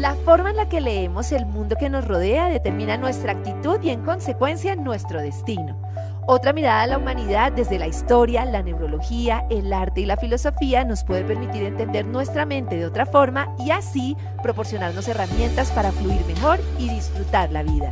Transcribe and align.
La 0.00 0.14
forma 0.14 0.48
en 0.48 0.56
la 0.56 0.66
que 0.66 0.80
leemos 0.80 1.30
el 1.30 1.44
mundo 1.44 1.76
que 1.78 1.90
nos 1.90 2.08
rodea 2.08 2.48
determina 2.48 2.96
nuestra 2.96 3.32
actitud 3.32 3.78
y 3.82 3.90
en 3.90 4.00
consecuencia 4.00 4.74
nuestro 4.74 5.20
destino. 5.20 5.76
Otra 6.26 6.54
mirada 6.54 6.80
a 6.80 6.86
la 6.86 6.96
humanidad 6.96 7.52
desde 7.52 7.78
la 7.78 7.86
historia, 7.86 8.46
la 8.46 8.62
neurología, 8.62 9.44
el 9.50 9.70
arte 9.74 10.00
y 10.00 10.06
la 10.06 10.16
filosofía 10.16 10.84
nos 10.84 11.04
puede 11.04 11.22
permitir 11.24 11.64
entender 11.64 12.06
nuestra 12.06 12.46
mente 12.46 12.76
de 12.76 12.86
otra 12.86 13.04
forma 13.04 13.54
y 13.58 13.72
así 13.72 14.16
proporcionarnos 14.42 15.06
herramientas 15.06 15.70
para 15.70 15.92
fluir 15.92 16.24
mejor 16.24 16.58
y 16.78 16.88
disfrutar 16.88 17.52
la 17.52 17.62
vida. 17.62 17.90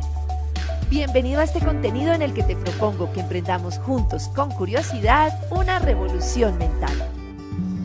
Bienvenido 0.89 1.41
a 1.41 1.43
este 1.43 1.59
contenido 1.59 2.11
en 2.13 2.23
el 2.23 2.33
que 2.33 2.41
te 2.41 2.55
propongo 2.55 3.13
que 3.13 3.19
emprendamos 3.19 3.77
juntos 3.77 4.29
con 4.29 4.49
curiosidad 4.49 5.31
una 5.51 5.77
revolución 5.77 6.57
mental. 6.57 7.18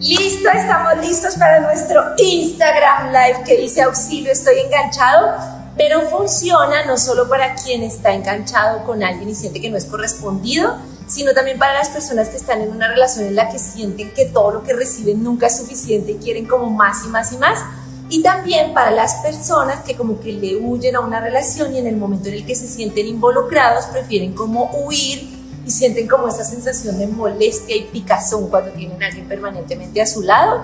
Listo, 0.05 0.51
estamos 0.51 0.99
listos 0.99 1.35
para 1.37 1.61
nuestro 1.61 2.03
Instagram 2.19 3.11
Live 3.11 3.43
que 3.47 3.57
dice 3.57 3.81
auxilio, 3.81 4.33
estoy 4.33 4.59
enganchado, 4.59 5.35
pero 5.79 6.03
funciona 6.11 6.85
no 6.85 6.99
solo 6.99 7.27
para 7.27 7.55
quien 7.55 7.83
está 7.83 8.13
enganchado 8.13 8.85
con 8.85 9.03
alguien 9.03 9.31
y 9.31 9.35
siente 9.35 9.63
que 9.63 9.71
no 9.71 9.79
es 9.79 9.87
correspondido, 9.87 10.77
sino 11.07 11.33
también 11.33 11.59
para 11.59 11.73
las 11.73 11.89
personas 11.89 12.29
que 12.29 12.37
están 12.37 12.61
en 12.61 12.71
una 12.71 12.89
relación 12.89 13.25
en 13.25 13.35
la 13.35 13.49
que 13.49 13.59
sienten 13.59 14.13
que 14.13 14.27
todo 14.27 14.51
lo 14.51 14.63
que 14.63 14.75
reciben 14.75 15.25
nunca 15.25 15.47
es 15.47 15.57
suficiente 15.57 16.19
quieren 16.19 16.45
como 16.45 16.69
más 16.69 17.03
y 17.07 17.09
más 17.09 17.33
y 17.33 17.39
más. 17.39 17.61
Y 18.11 18.23
también 18.23 18.75
para 18.75 18.91
las 18.91 19.15
personas 19.23 19.85
que 19.85 19.97
como 19.97 20.21
que 20.21 20.35
le 20.35 20.57
huyen 20.57 20.97
a 20.97 21.01
una 21.01 21.21
relación 21.21 21.75
y 21.75 21.79
en 21.79 21.87
el 21.87 21.97
momento 21.97 22.29
en 22.29 22.35
el 22.35 22.45
que 22.45 22.55
se 22.55 22.69
sienten 22.69 23.07
involucrados 23.07 23.87
prefieren 23.87 24.35
como 24.35 24.71
huir 24.71 25.34
y 25.65 25.71
sienten 25.71 26.07
como 26.07 26.29
esa 26.29 26.45
sensación 26.45 26.99
de 26.99 27.07
molestia 27.07 27.77
y 27.77 27.85
picazón 27.85 28.49
cuando 28.49 28.71
tienen 28.73 29.03
a 29.03 29.07
alguien 29.07 29.27
permanentemente 29.27 30.01
a 30.01 30.07
su 30.07 30.23
lado. 30.23 30.63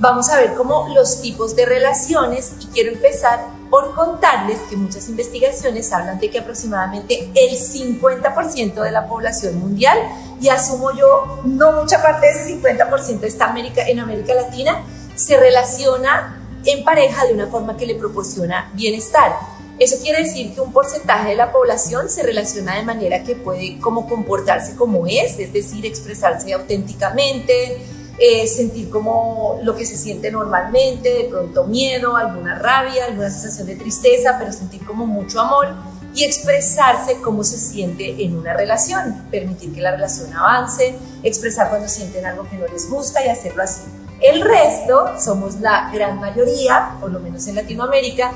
Vamos 0.00 0.28
a 0.28 0.36
ver 0.36 0.54
cómo 0.54 0.88
los 0.92 1.22
tipos 1.22 1.54
de 1.54 1.66
relaciones 1.66 2.54
y 2.60 2.66
quiero 2.66 2.92
empezar 2.92 3.46
por 3.70 3.94
contarles 3.94 4.58
que 4.68 4.76
muchas 4.76 5.08
investigaciones 5.08 5.92
hablan 5.92 6.18
de 6.18 6.30
que 6.30 6.40
aproximadamente 6.40 7.30
el 7.34 7.56
50% 7.56 8.82
de 8.82 8.90
la 8.90 9.08
población 9.08 9.58
mundial, 9.58 9.98
y 10.40 10.48
asumo 10.48 10.92
yo, 10.92 11.40
no 11.44 11.72
mucha 11.72 12.02
parte 12.02 12.26
de 12.26 12.32
ese 12.32 12.60
50% 12.60 13.22
está 13.22 13.46
América, 13.46 13.82
en 13.88 13.98
América 14.00 14.34
Latina, 14.34 14.82
se 15.14 15.38
relaciona 15.38 16.40
en 16.64 16.84
pareja 16.84 17.24
de 17.26 17.34
una 17.34 17.46
forma 17.46 17.76
que 17.76 17.86
le 17.86 17.94
proporciona 17.94 18.70
bienestar. 18.74 19.32
Eso 19.78 19.96
quiere 20.00 20.22
decir 20.22 20.54
que 20.54 20.60
un 20.60 20.72
porcentaje 20.72 21.30
de 21.30 21.36
la 21.36 21.50
población 21.50 22.08
se 22.08 22.22
relaciona 22.22 22.76
de 22.76 22.84
manera 22.84 23.24
que 23.24 23.34
puede 23.34 23.78
como 23.80 24.08
comportarse 24.08 24.76
como 24.76 25.06
es, 25.06 25.38
es 25.38 25.52
decir, 25.52 25.84
expresarse 25.84 26.52
auténticamente, 26.52 27.84
eh, 28.18 28.46
sentir 28.46 28.88
como 28.88 29.58
lo 29.64 29.74
que 29.74 29.84
se 29.84 29.96
siente 29.96 30.30
normalmente, 30.30 31.12
de 31.12 31.24
pronto 31.24 31.64
miedo, 31.64 32.16
alguna 32.16 32.56
rabia, 32.56 33.06
alguna 33.06 33.28
sensación 33.28 33.66
de 33.66 33.74
tristeza, 33.74 34.36
pero 34.38 34.52
sentir 34.52 34.84
como 34.86 35.06
mucho 35.06 35.40
amor 35.40 35.74
y 36.14 36.22
expresarse 36.22 37.20
cómo 37.20 37.42
se 37.42 37.58
siente 37.58 38.24
en 38.24 38.36
una 38.36 38.54
relación, 38.54 39.24
permitir 39.32 39.74
que 39.74 39.80
la 39.80 39.90
relación 39.90 40.32
avance, 40.32 40.94
expresar 41.24 41.68
cuando 41.70 41.88
sienten 41.88 42.24
algo 42.24 42.48
que 42.48 42.56
no 42.56 42.68
les 42.68 42.88
gusta 42.88 43.24
y 43.26 43.28
hacerlo 43.28 43.64
así. 43.64 43.82
El 44.20 44.40
resto, 44.42 45.18
somos 45.18 45.60
la 45.60 45.90
gran 45.92 46.20
mayoría, 46.20 46.96
por 47.00 47.10
lo 47.10 47.18
menos 47.18 47.48
en 47.48 47.56
Latinoamérica, 47.56 48.32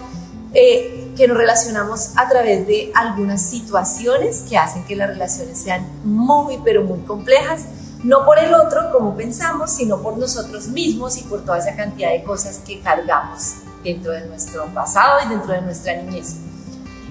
eh, 0.54 1.12
que 1.16 1.28
nos 1.28 1.36
relacionamos 1.36 2.12
a 2.16 2.28
través 2.28 2.66
de 2.66 2.90
algunas 2.94 3.42
situaciones 3.42 4.44
que 4.48 4.56
hacen 4.56 4.84
que 4.84 4.96
las 4.96 5.08
relaciones 5.08 5.58
sean 5.58 5.86
muy, 6.04 6.58
pero 6.64 6.84
muy 6.84 7.00
complejas, 7.00 7.66
no 8.02 8.24
por 8.24 8.38
el 8.38 8.54
otro 8.54 8.90
como 8.92 9.14
pensamos, 9.16 9.72
sino 9.72 10.00
por 10.00 10.16
nosotros 10.16 10.68
mismos 10.68 11.18
y 11.18 11.22
por 11.24 11.44
toda 11.44 11.58
esa 11.58 11.74
cantidad 11.76 12.12
de 12.12 12.22
cosas 12.22 12.60
que 12.66 12.80
cargamos 12.80 13.56
dentro 13.84 14.12
de 14.12 14.26
nuestro 14.26 14.66
pasado 14.72 15.18
y 15.26 15.28
dentro 15.28 15.52
de 15.52 15.60
nuestra 15.62 15.94
niñez. 15.96 16.36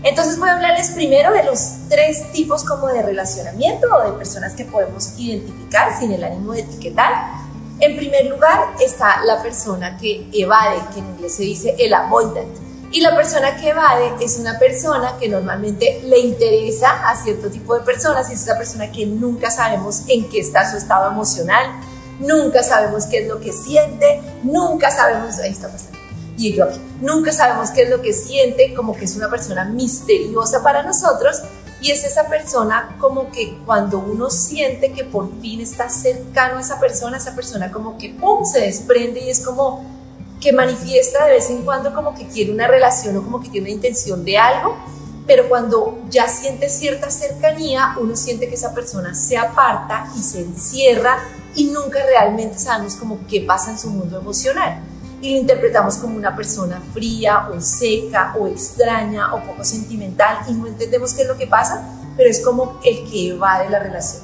Entonces 0.04 0.40
voy 0.40 0.50
a 0.50 0.56
hablarles 0.56 0.92
primero 0.92 1.34
de 1.34 1.44
los 1.44 1.60
tres 1.90 2.32
tipos 2.32 2.64
como 2.64 2.88
de 2.88 3.02
relacionamiento 3.02 3.88
o 3.94 4.12
de 4.12 4.18
personas 4.18 4.54
que 4.54 4.66
podemos 4.66 5.14
identificar 5.18 6.00
sin 6.00 6.12
el 6.12 6.24
ánimo 6.24 6.54
de 6.54 6.62
etiquetar. 6.62 7.34
En 7.80 7.98
primer 7.98 8.26
lugar 8.26 8.74
está 8.80 9.24
la 9.26 9.44
persona 9.44 9.98
que 9.98 10.28
evade, 10.34 10.80
que 10.94 11.00
en 11.00 11.08
inglés 11.08 11.36
se 11.36 11.44
dice 11.44 11.76
el 11.78 11.94
avoidant 11.94 12.67
y 12.98 13.02
la 13.02 13.16
persona 13.16 13.56
que 13.56 13.70
evade 13.70 14.26
es 14.26 14.40
una 14.40 14.58
persona 14.58 15.18
que 15.20 15.30
normalmente 15.30 16.02
le 16.06 16.18
interesa 16.18 17.08
a 17.08 17.16
cierto 17.16 17.48
tipo 17.48 17.76
de 17.76 17.82
personas 17.82 18.28
y 18.32 18.34
es 18.34 18.42
esa 18.42 18.58
persona 18.58 18.92
que 18.92 19.06
nunca 19.06 19.52
sabemos 19.52 20.02
en 20.08 20.28
qué 20.28 20.40
está 20.40 20.68
su 20.72 20.78
estado 20.78 21.12
emocional, 21.12 21.80
nunca 22.18 22.64
sabemos 22.64 23.06
qué 23.06 23.20
es 23.20 23.28
lo 23.28 23.40
que 23.40 23.54
siente, 23.54 24.20
nunca 24.42 24.90
sabemos, 24.90 25.38
ahí 25.38 25.52
está 25.52 25.68
pasando, 25.68 25.96
y 26.38 26.54
yo 26.54 26.64
aquí, 26.64 26.82
nunca 27.00 27.32
sabemos 27.32 27.70
qué 27.70 27.84
es 27.84 27.92
lo 27.92 28.02
que 28.02 28.14
siente, 28.14 28.74
como 28.74 28.96
que 28.96 29.06
es 29.06 29.16
una 29.16 29.30
persona 29.30 29.64
misteriosa 29.66 30.64
para 30.64 30.82
nosotros 30.82 31.44
y 31.80 31.92
es 31.92 32.04
esa 32.04 32.28
persona 32.28 32.98
como 32.98 33.30
que 33.30 33.60
cuando 33.64 34.00
uno 34.00 34.32
siente 34.32 34.92
que 34.92 35.04
por 35.04 35.40
fin 35.40 35.62
está 35.62 35.88
cercano 35.88 36.58
a 36.58 36.62
esa 36.62 36.80
persona, 36.80 37.18
esa 37.18 37.36
persona 37.36 37.72
como 37.72 37.96
que 38.00 38.10
¡pum! 38.10 38.44
se 38.44 38.62
desprende 38.62 39.20
y 39.20 39.30
es 39.30 39.46
como 39.46 39.97
que 40.42 40.54
manifiesta 40.54 41.26
de 41.26 41.34
vez 41.34 41.50
en 41.50 41.64
cuando 41.64 41.94
como 41.94 42.14
que 42.14 42.28
quiere 42.28 42.52
una 42.52 42.68
relación 42.68 43.18
o 43.18 43.24
como 43.24 43.42
que 43.42 43.50
tiene 43.50 43.68
una 43.68 43.76
intención 43.76 44.24
de 44.24 44.38
algo, 44.38 44.78
pero 45.26 45.50
cuando 45.50 46.00
ya 46.10 46.28
siente 46.28 46.70
cierta 46.70 47.10
cercanía, 47.12 47.96
uno 48.00 48.16
siente 48.16 48.48
que 48.48 48.56
esa 48.56 48.74
persona 48.74 49.14
se 49.14 49.38
aparta 49.38 50.10
y 50.18 50.22
se 50.22 50.42
encierra 50.42 51.20
y 51.54 51.66
nunca 51.66 52.00
realmente 52.06 52.58
sabemos 52.58 52.96
como 52.96 53.20
qué 53.28 53.42
pasa 53.42 53.72
en 53.72 53.80
su 53.80 53.90
mundo 53.90 54.20
emocional. 54.20 54.82
Y 55.22 55.32
lo 55.32 55.42
interpretamos 55.42 55.98
como 55.98 56.16
una 56.16 56.36
persona 56.36 56.82
fría 56.94 57.50
o 57.50 57.60
seca 57.60 58.36
o 58.40 58.48
extraña 58.48 59.34
o 59.34 59.44
poco 59.44 59.66
sentimental 59.66 60.38
y 60.48 60.54
no 60.54 60.68
entendemos 60.68 61.14
qué 61.14 61.24
es 61.24 61.28
lo 61.28 61.38
que 61.38 61.48
pasa, 61.48 61.84
pero 62.16 62.30
es 62.30 62.40
como 62.40 62.80
el 62.86 63.10
que 63.10 63.30
evade 63.30 63.70
la 63.70 63.80
relación. 63.80 64.22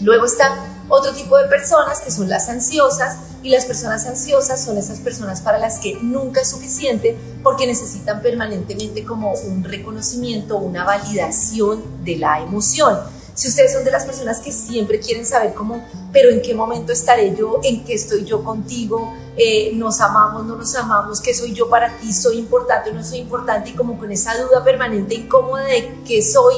Luego 0.00 0.26
está 0.26 0.77
otro 0.88 1.12
tipo 1.12 1.36
de 1.36 1.48
personas 1.48 2.00
que 2.00 2.10
son 2.10 2.28
las 2.28 2.48
ansiosas, 2.48 3.18
y 3.42 3.50
las 3.50 3.66
personas 3.66 4.06
ansiosas 4.06 4.64
son 4.64 4.78
esas 4.78 4.98
personas 4.98 5.40
para 5.40 5.58
las 5.58 5.78
que 5.78 5.96
nunca 6.02 6.40
es 6.40 6.48
suficiente 6.48 7.16
porque 7.42 7.66
necesitan 7.66 8.20
permanentemente 8.20 9.04
como 9.04 9.32
un 9.32 9.62
reconocimiento, 9.64 10.56
una 10.56 10.84
validación 10.84 12.04
de 12.04 12.16
la 12.16 12.40
emoción. 12.40 12.98
Si 13.34 13.46
ustedes 13.46 13.72
son 13.72 13.84
de 13.84 13.92
las 13.92 14.04
personas 14.04 14.40
que 14.40 14.50
siempre 14.50 14.98
quieren 14.98 15.24
saber 15.24 15.54
cómo, 15.54 15.86
pero 16.12 16.30
en 16.30 16.42
qué 16.42 16.54
momento 16.54 16.92
estaré 16.92 17.36
yo, 17.36 17.60
en 17.62 17.84
qué 17.84 17.94
estoy 17.94 18.24
yo 18.24 18.42
contigo, 18.42 19.14
eh, 19.36 19.70
nos 19.74 20.00
amamos, 20.00 20.44
no 20.44 20.56
nos 20.56 20.74
amamos, 20.74 21.20
qué 21.20 21.32
soy 21.32 21.54
yo 21.54 21.68
para 21.70 21.96
ti, 21.98 22.12
soy 22.12 22.38
importante 22.38 22.90
o 22.90 22.94
no 22.94 23.04
soy 23.04 23.18
importante, 23.18 23.70
y 23.70 23.74
como 23.74 23.96
con 23.96 24.10
esa 24.10 24.36
duda 24.42 24.64
permanente 24.64 25.14
incómoda 25.14 25.62
de 25.62 26.00
qué 26.04 26.20
soy, 26.20 26.56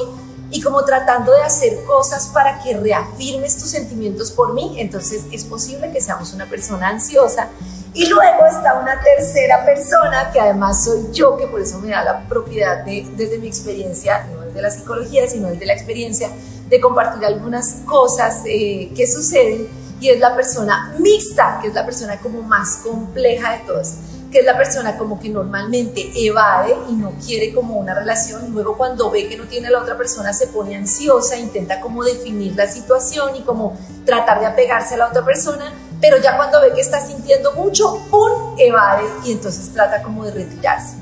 y 0.51 0.61
como 0.61 0.83
tratando 0.83 1.31
de 1.31 1.43
hacer 1.43 1.83
cosas 1.85 2.27
para 2.27 2.59
que 2.61 2.75
reafirmes 2.75 3.57
tus 3.57 3.71
sentimientos 3.71 4.31
por 4.31 4.53
mí, 4.53 4.75
entonces 4.79 5.23
es 5.31 5.45
posible 5.45 5.91
que 5.93 6.01
seamos 6.01 6.33
una 6.33 6.45
persona 6.45 6.89
ansiosa. 6.89 7.47
Y 7.93 8.07
luego 8.07 8.45
está 8.45 8.79
una 8.79 9.01
tercera 9.01 9.65
persona, 9.65 10.29
que 10.31 10.39
además 10.39 10.83
soy 10.83 11.07
yo, 11.13 11.37
que 11.37 11.47
por 11.47 11.61
eso 11.61 11.79
me 11.79 11.89
da 11.89 12.03
la 12.03 12.27
propiedad 12.27 12.83
de, 12.83 13.07
desde 13.15 13.37
mi 13.37 13.47
experiencia, 13.47 14.27
no 14.33 14.41
desde 14.41 14.61
la 14.61 14.71
psicología, 14.71 15.27
sino 15.27 15.47
desde 15.47 15.65
la 15.65 15.73
experiencia, 15.73 16.29
de 16.69 16.81
compartir 16.81 17.25
algunas 17.25 17.81
cosas 17.85 18.43
eh, 18.45 18.91
que 18.95 19.07
suceden, 19.07 19.67
y 20.01 20.09
es 20.09 20.19
la 20.19 20.35
persona 20.35 20.95
mixta, 20.99 21.59
que 21.61 21.69
es 21.69 21.73
la 21.73 21.85
persona 21.85 22.19
como 22.19 22.41
más 22.41 22.77
compleja 22.77 23.53
de 23.53 23.59
todas 23.59 23.95
que 24.31 24.39
es 24.39 24.45
la 24.45 24.57
persona 24.57 24.97
como 24.97 25.19
que 25.19 25.29
normalmente 25.29 26.11
evade 26.15 26.75
y 26.89 26.93
no 26.93 27.11
quiere 27.23 27.53
como 27.53 27.75
una 27.75 27.93
relación, 27.93 28.51
luego 28.51 28.77
cuando 28.77 29.11
ve 29.11 29.27
que 29.27 29.37
no 29.37 29.43
tiene 29.45 29.67
a 29.67 29.71
la 29.71 29.79
otra 29.79 29.97
persona 29.97 30.31
se 30.31 30.47
pone 30.47 30.75
ansiosa, 30.75 31.37
intenta 31.37 31.81
como 31.81 32.03
definir 32.03 32.55
la 32.55 32.67
situación 32.67 33.35
y 33.35 33.41
como 33.41 33.77
tratar 34.05 34.39
de 34.39 34.45
apegarse 34.45 34.95
a 34.95 34.97
la 34.97 35.07
otra 35.09 35.23
persona, 35.25 35.73
pero 35.99 36.17
ya 36.17 36.37
cuando 36.37 36.61
ve 36.61 36.71
que 36.73 36.81
está 36.81 37.05
sintiendo 37.05 37.53
mucho, 37.53 37.99
¡pum!, 38.09 38.55
evade 38.57 39.03
y 39.25 39.33
entonces 39.33 39.71
trata 39.73 40.01
como 40.01 40.23
de 40.25 40.31
retirarse. 40.31 40.95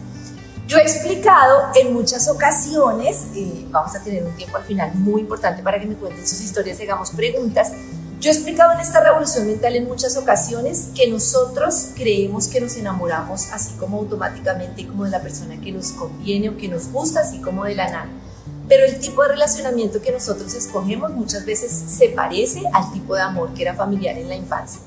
Yo 0.67 0.77
he 0.77 0.81
explicado 0.81 1.71
en 1.73 1.93
muchas 1.93 2.27
ocasiones, 2.29 3.27
eh, 3.35 3.65
vamos 3.69 3.95
a 3.95 4.03
tener 4.03 4.23
un 4.23 4.35
tiempo 4.35 4.57
al 4.57 4.63
final 4.63 4.91
muy 4.93 5.21
importante 5.21 5.63
para 5.63 5.79
que 5.79 5.87
me 5.87 5.95
cuenten 5.95 6.27
sus 6.27 6.41
historias 6.41 6.79
hagamos 6.79 7.09
preguntas, 7.11 7.71
yo 8.19 8.29
he 8.29 8.33
explicado 8.33 8.73
en 8.73 8.81
esta 8.81 9.01
revolución 9.01 9.47
mental 9.47 9.77
en 9.77 9.87
muchas 9.87 10.17
ocasiones 10.17 10.89
que 10.93 11.07
nosotros 11.07 11.91
creemos 11.95 12.49
que 12.49 12.59
nos 12.59 12.75
enamoramos 12.75 13.49
así 13.53 13.73
como 13.75 13.97
automáticamente 13.97 14.85
como 14.85 15.05
de 15.05 15.11
la 15.11 15.21
persona 15.21 15.59
que 15.61 15.71
nos 15.71 15.91
conviene 15.93 16.49
o 16.49 16.57
que 16.57 16.67
nos 16.67 16.91
gusta, 16.91 17.21
así 17.21 17.39
como 17.39 17.63
de 17.63 17.75
la 17.75 17.89
nada. 17.89 18.09
Pero 18.67 18.85
el 18.85 18.99
tipo 18.99 19.23
de 19.23 19.29
relacionamiento 19.29 20.01
que 20.01 20.11
nosotros 20.11 20.53
escogemos 20.53 21.11
muchas 21.11 21.45
veces 21.45 21.71
se 21.71 22.09
parece 22.09 22.61
al 22.73 22.91
tipo 22.91 23.15
de 23.15 23.21
amor 23.21 23.53
que 23.53 23.61
era 23.61 23.73
familiar 23.73 24.17
en 24.17 24.27
la 24.27 24.35
infancia. 24.35 24.81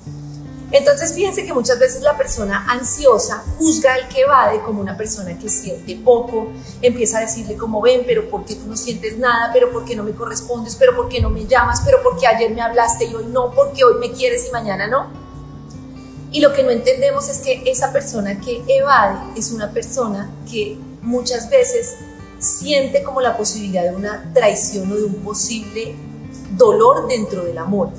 Entonces 0.72 1.12
fíjense 1.12 1.44
que 1.44 1.52
muchas 1.52 1.78
veces 1.78 2.00
la 2.00 2.16
persona 2.16 2.64
ansiosa 2.66 3.44
juzga 3.58 3.92
al 3.92 4.08
que 4.08 4.22
evade 4.22 4.60
como 4.62 4.80
una 4.80 4.96
persona 4.96 5.38
que 5.38 5.50
siente 5.50 5.96
poco, 5.96 6.50
empieza 6.80 7.18
a 7.18 7.20
decirle 7.20 7.56
como 7.56 7.82
ven, 7.82 8.04
pero 8.06 8.30
¿por 8.30 8.46
qué 8.46 8.54
tú 8.54 8.66
no 8.66 8.76
sientes 8.76 9.18
nada? 9.18 9.50
¿Pero 9.52 9.70
por 9.70 9.84
qué 9.84 9.94
no 9.94 10.02
me 10.02 10.12
correspondes? 10.12 10.74
¿Pero 10.76 10.96
por 10.96 11.10
qué 11.10 11.20
no 11.20 11.28
me 11.28 11.46
llamas? 11.46 11.82
¿Pero 11.84 12.02
por 12.02 12.18
qué 12.18 12.26
ayer 12.26 12.50
me 12.52 12.62
hablaste 12.62 13.04
y 13.04 13.14
hoy 13.14 13.26
no? 13.26 13.50
¿Por 13.52 13.72
qué 13.72 13.84
hoy 13.84 13.96
me 14.00 14.12
quieres 14.12 14.48
y 14.48 14.50
mañana 14.50 14.86
no? 14.86 15.10
Y 16.30 16.40
lo 16.40 16.54
que 16.54 16.62
no 16.62 16.70
entendemos 16.70 17.28
es 17.28 17.40
que 17.40 17.62
esa 17.66 17.92
persona 17.92 18.40
que 18.40 18.64
evade 18.66 19.18
es 19.36 19.52
una 19.52 19.70
persona 19.72 20.30
que 20.50 20.78
muchas 21.02 21.50
veces 21.50 21.96
siente 22.38 23.02
como 23.02 23.20
la 23.20 23.36
posibilidad 23.36 23.82
de 23.82 23.94
una 23.94 24.32
traición 24.32 24.90
o 24.90 24.96
de 24.96 25.04
un 25.04 25.16
posible 25.16 25.94
dolor 26.56 27.08
dentro 27.08 27.44
del 27.44 27.58
amor. 27.58 27.90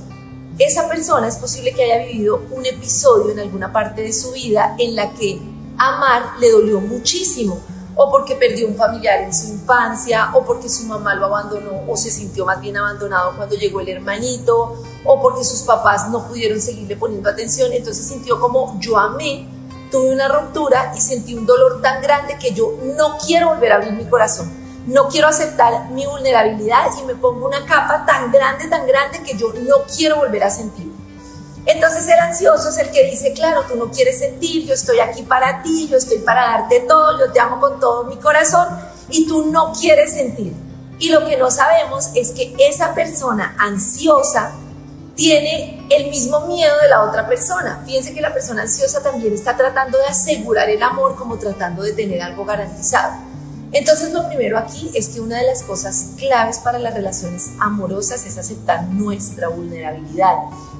Esa 0.60 0.88
persona 0.88 1.28
es 1.28 1.38
posible 1.38 1.74
que 1.74 1.84
haya 1.84 2.06
vivido 2.06 2.44
un 2.52 2.64
episodio 2.64 3.32
en 3.32 3.40
alguna 3.40 3.74
parte 3.74 4.04
de 4.04 4.14
su 4.14 4.32
vida 4.34 4.76
en 4.78 4.96
la 4.96 5.12
que 5.14 5.42
amar 5.80 6.38
le 6.40 6.52
dolió 6.52 6.80
muchísimo, 6.80 7.60
o 7.96 8.12
porque 8.12 8.36
perdió 8.36 8.68
un 8.68 8.76
familiar 8.76 9.22
en 9.22 9.34
su 9.34 9.48
infancia, 9.48 10.30
o 10.36 10.46
porque 10.46 10.70
su 10.70 10.86
mamá 10.86 11.16
lo 11.16 11.26
abandonó 11.26 11.82
o 11.88 11.98
se 11.98 12.12
sintió 12.12 12.46
más 12.46 12.62
bien 12.62 12.78
abandonado 12.78 13.36
cuando 13.36 13.56
llegó 13.56 13.82
el 13.82 13.90
hermanito, 13.90 14.84
o 15.04 15.22
porque 15.22 15.44
sus 15.44 15.64
papás 15.64 16.10
no 16.12 16.28
pudieron 16.28 16.62
seguirle 16.62 16.98
poniendo 16.98 17.32
atención, 17.32 17.74
entonces 17.74 18.06
sintió 18.06 18.40
como 18.40 18.80
yo 18.80 18.96
amé, 19.00 19.48
tuve 19.90 20.14
una 20.14 20.28
ruptura 20.28 20.94
y 20.96 21.02
sentí 21.02 21.34
un 21.34 21.48
dolor 21.48 21.82
tan 21.82 22.00
grande 22.00 22.38
que 22.40 22.54
yo 22.54 22.78
no 22.96 23.18
quiero 23.18 23.50
volver 23.50 23.72
a 23.72 23.76
abrir 23.78 23.94
mi 23.94 24.06
corazón, 24.06 24.52
no 24.86 25.08
quiero 25.08 25.28
aceptar 25.28 25.90
mi 25.92 26.06
vulnerabilidad 26.06 26.88
y 27.02 27.06
me 27.06 27.16
pongo 27.16 27.48
una 27.48 27.66
capa 27.66 28.06
tan 28.06 28.32
grande, 28.32 28.68
tan 28.68 28.86
grande 28.86 29.22
que 29.24 29.38
yo 29.38 29.54
no 29.54 29.84
quiero 29.96 30.18
volver 30.18 30.44
a 30.44 30.50
sentir. 30.50 30.92
Entonces 31.66 32.06
el 32.08 32.20
ansioso 32.20 32.70
es 32.70 32.78
el 32.78 32.92
que 32.92 33.06
dice, 33.06 33.32
claro, 33.34 33.64
tú 33.68 33.76
no 33.76 33.90
quieres 33.90 34.20
sentir, 34.20 34.66
yo 34.66 34.74
estoy 34.74 35.00
aquí 35.00 35.24
para 35.24 35.62
ti, 35.64 35.88
yo 35.90 35.98
estoy 35.98 36.18
para 36.20 36.42
darte 36.42 36.82
todo, 36.82 37.18
yo 37.18 37.32
te 37.32 37.40
amo 37.40 37.60
con 37.62 37.80
todo 37.80 38.04
mi 38.04 38.18
corazón 38.18 38.68
y 39.10 39.26
tú 39.28 39.46
no 39.46 39.72
quieres 39.72 40.14
sentir. 40.14 40.54
Y 41.00 41.10
lo 41.10 41.26
que 41.26 41.38
no 41.38 41.50
sabemos 41.50 42.10
es 42.16 42.32
que 42.32 42.54
esa 42.60 42.94
persona 42.94 43.56
ansiosa 43.58 44.54
tiene 45.16 45.86
el 45.90 46.10
mismo 46.10 46.42
miedo 46.48 46.76
de 46.82 46.90
la 46.90 47.04
otra 47.04 47.28
persona. 47.28 47.82
Fíjense 47.86 48.14
que 48.14 48.22
la 48.22 48.34
persona 48.34 48.64
ansiosa 48.64 49.02
también 49.02 49.34
está 49.34 49.56
tratando 49.56 49.98
de 49.98 50.06
asegurar 50.06 50.70
el 50.70 50.82
amor 50.84 51.16
como 51.16 51.38
tratando 51.38 51.84
de 51.84 51.94
tener 51.94 52.22
algo 52.22 52.44
garantizado. 52.46 53.33
Entonces 53.74 54.14
lo 54.14 54.28
primero 54.28 54.60
aquí 54.60 54.92
es 54.94 55.10
que 55.10 55.20
una 55.20 55.40
de 55.40 55.48
las 55.48 55.64
cosas 55.64 56.12
claves 56.18 56.60
para 56.60 56.78
las 56.78 56.94
relaciones 56.94 57.52
amorosas 57.60 58.24
es 58.26 58.38
aceptar 58.38 58.84
nuestra 58.84 59.48
vulnerabilidad 59.48 60.36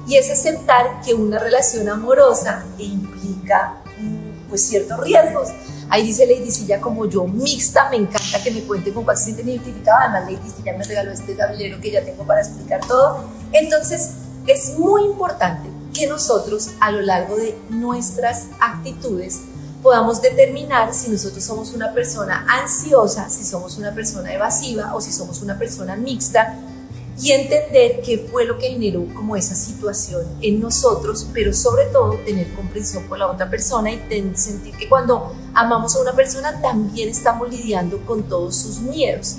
y 0.06 0.16
es 0.16 0.30
aceptar 0.30 1.00
que 1.04 1.12
una 1.12 1.40
relación 1.40 1.88
amorosa 1.88 2.64
implica 2.78 3.82
mm, 3.98 4.48
pues 4.48 4.68
ciertos 4.68 5.00
riesgos. 5.00 5.48
Ahí 5.90 6.04
dice 6.04 6.24
Lady 6.24 6.52
Silla 6.52 6.80
como 6.80 7.06
yo 7.06 7.24
mixta, 7.24 7.90
me 7.90 7.96
encanta 7.96 8.40
que 8.42 8.52
me 8.52 8.62
cuente 8.62 8.92
con 8.92 9.04
cuál 9.04 9.16
se 9.16 9.24
sienten 9.24 9.48
identificados. 9.48 10.02
Además, 10.04 10.32
Lady 10.32 10.50
Silla 10.50 10.78
me 10.78 10.84
regaló 10.84 11.10
este 11.10 11.34
tablero 11.34 11.80
que 11.80 11.90
ya 11.90 12.04
tengo 12.04 12.24
para 12.24 12.42
explicar 12.42 12.80
todo. 12.86 13.24
Entonces, 13.52 14.10
es 14.46 14.78
muy 14.78 15.02
importante 15.04 15.68
que 15.92 16.06
nosotros 16.06 16.70
a 16.80 16.92
lo 16.92 17.00
largo 17.00 17.36
de 17.36 17.56
nuestras 17.70 18.46
actitudes 18.60 19.40
podamos 19.84 20.22
determinar 20.22 20.94
si 20.94 21.10
nosotros 21.10 21.44
somos 21.44 21.74
una 21.74 21.92
persona 21.92 22.46
ansiosa, 22.48 23.28
si 23.28 23.44
somos 23.44 23.76
una 23.76 23.94
persona 23.94 24.32
evasiva 24.32 24.94
o 24.94 25.00
si 25.00 25.12
somos 25.12 25.42
una 25.42 25.58
persona 25.58 25.94
mixta 25.94 26.58
y 27.20 27.32
entender 27.32 28.00
qué 28.00 28.26
fue 28.32 28.46
lo 28.46 28.56
que 28.56 28.70
generó 28.70 29.06
como 29.14 29.36
esa 29.36 29.54
situación 29.54 30.24
en 30.40 30.58
nosotros, 30.58 31.28
pero 31.34 31.52
sobre 31.52 31.84
todo 31.92 32.14
tener 32.24 32.52
comprensión 32.54 33.04
por 33.04 33.18
la 33.18 33.30
otra 33.30 33.50
persona 33.50 33.92
y 33.92 34.00
sentir 34.34 34.74
que 34.74 34.88
cuando 34.88 35.34
amamos 35.52 35.94
a 35.96 36.00
una 36.00 36.14
persona 36.14 36.62
también 36.62 37.10
estamos 37.10 37.50
lidiando 37.50 37.98
con 38.06 38.22
todos 38.22 38.56
sus 38.56 38.80
miedos. 38.80 39.36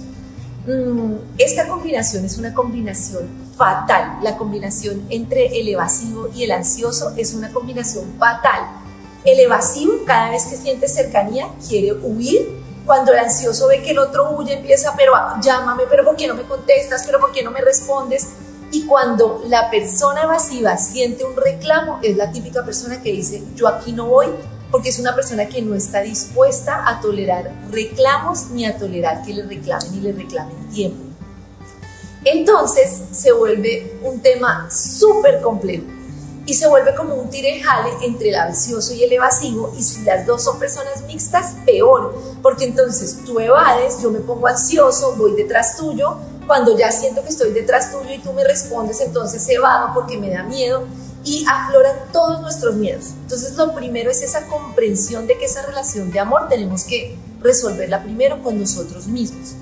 Mm, 0.68 1.16
esta 1.40 1.68
combinación 1.68 2.24
es 2.24 2.38
una 2.38 2.54
combinación 2.54 3.28
fatal. 3.58 4.20
La 4.22 4.38
combinación 4.38 5.08
entre 5.10 5.60
el 5.60 5.68
evasivo 5.70 6.30
y 6.36 6.44
el 6.44 6.52
ansioso 6.52 7.14
es 7.18 7.34
una 7.34 7.52
combinación 7.52 8.06
fatal. 8.20 8.85
El 9.26 9.40
evasivo 9.40 10.06
cada 10.06 10.30
vez 10.30 10.46
que 10.46 10.56
siente 10.56 10.88
cercanía 10.88 11.50
quiere 11.68 11.94
huir 11.94 12.64
cuando 12.86 13.12
el 13.12 13.18
ansioso 13.18 13.68
ve 13.68 13.82
que 13.82 13.92
el 13.92 13.98
otro 13.98 14.30
huye, 14.38 14.54
empieza, 14.54 14.94
pero 14.96 15.14
llámame, 15.42 15.84
pero 15.90 16.06
¿por 16.06 16.16
qué 16.16 16.28
no 16.28 16.36
me 16.36 16.44
contestas? 16.44 17.04
¿Pero 17.08 17.20
por 17.20 17.32
qué 17.32 17.42
no 17.42 17.50
me 17.50 17.60
respondes? 17.60 18.28
Y 18.72 18.86
cuando 18.86 19.44
la 19.48 19.72
persona 19.72 20.24
evasiva 20.24 20.78
siente 20.78 21.24
un 21.24 21.36
reclamo, 21.36 22.00
es 22.04 22.16
la 22.16 22.32
típica 22.32 22.64
persona 22.64 23.02
que 23.02 23.12
dice, 23.12 23.44
yo 23.56 23.68
aquí 23.68 23.94
no 23.94 24.06
voy, 24.06 24.28
porque 24.70 24.90
es 24.90 25.00
una 25.00 25.16
persona 25.16 25.48
que 25.48 25.62
no 25.64 25.74
está 25.74 26.02
dispuesta 26.02 26.88
a 26.88 27.02
tolerar 27.02 27.52
reclamos 27.72 28.50
ni 28.52 28.66
a 28.66 28.78
tolerar 28.78 29.24
que 29.24 29.34
le 29.34 29.44
reclamen 29.44 29.96
y 29.96 30.02
le 30.02 30.12
reclamen 30.12 30.70
tiempo. 30.70 31.04
Entonces 32.24 33.02
se 33.12 33.32
vuelve 33.32 34.00
un 34.04 34.20
tema 34.20 34.70
súper 34.70 35.42
complejo 35.42 35.86
y 36.46 36.54
se 36.54 36.68
vuelve 36.68 36.94
como 36.96 37.16
un 37.16 37.30
tirejale 37.30 37.90
entre 38.02 38.30
el 38.30 38.36
ansioso 38.36 38.94
y 38.94 39.04
el 39.04 39.14
evasivo 39.14 39.74
y 39.78 39.82
si 39.82 40.04
las 40.04 40.26
dos 40.26 40.44
son 40.44 40.60
personas 40.60 41.02
mixtas, 41.08 41.56
peor, 41.66 42.16
porque 42.42 42.66
entonces 42.66 43.18
tú 43.26 43.40
evades, 43.40 44.02
yo 44.02 44.12
me 44.12 44.20
pongo 44.20 44.48
ansioso, 44.48 45.16
voy 45.16 45.34
detrás 45.36 45.76
tuyo, 45.78 46.18
cuando 46.46 46.78
ya 46.78 46.92
siento 46.92 47.24
que 47.24 47.30
estoy 47.30 47.52
detrás 47.52 47.92
tuyo 47.92 48.14
y 48.14 48.20
tú 48.20 48.32
me 48.34 48.44
respondes, 48.44 49.02
entonces 49.02 49.48
evado 49.50 49.90
porque 49.94 50.18
me 50.18 50.30
da 50.30 50.44
miedo 50.44 50.86
y 51.24 51.44
afloran 51.50 51.96
todos 52.14 52.40
nuestros 52.42 52.76
miedos. 52.76 53.14
Entonces 53.24 53.56
lo 53.56 53.74
primero 53.74 54.12
es 54.12 54.22
esa 54.22 54.46
comprensión 54.46 55.26
de 55.26 55.38
que 55.40 55.46
esa 55.46 55.66
relación 55.66 56.12
de 56.12 56.20
amor 56.20 56.48
tenemos 56.48 56.84
que 56.84 57.18
resolverla 57.42 58.04
primero 58.04 58.44
con 58.44 58.60
nosotros 58.60 59.08
mismos. 59.08 59.56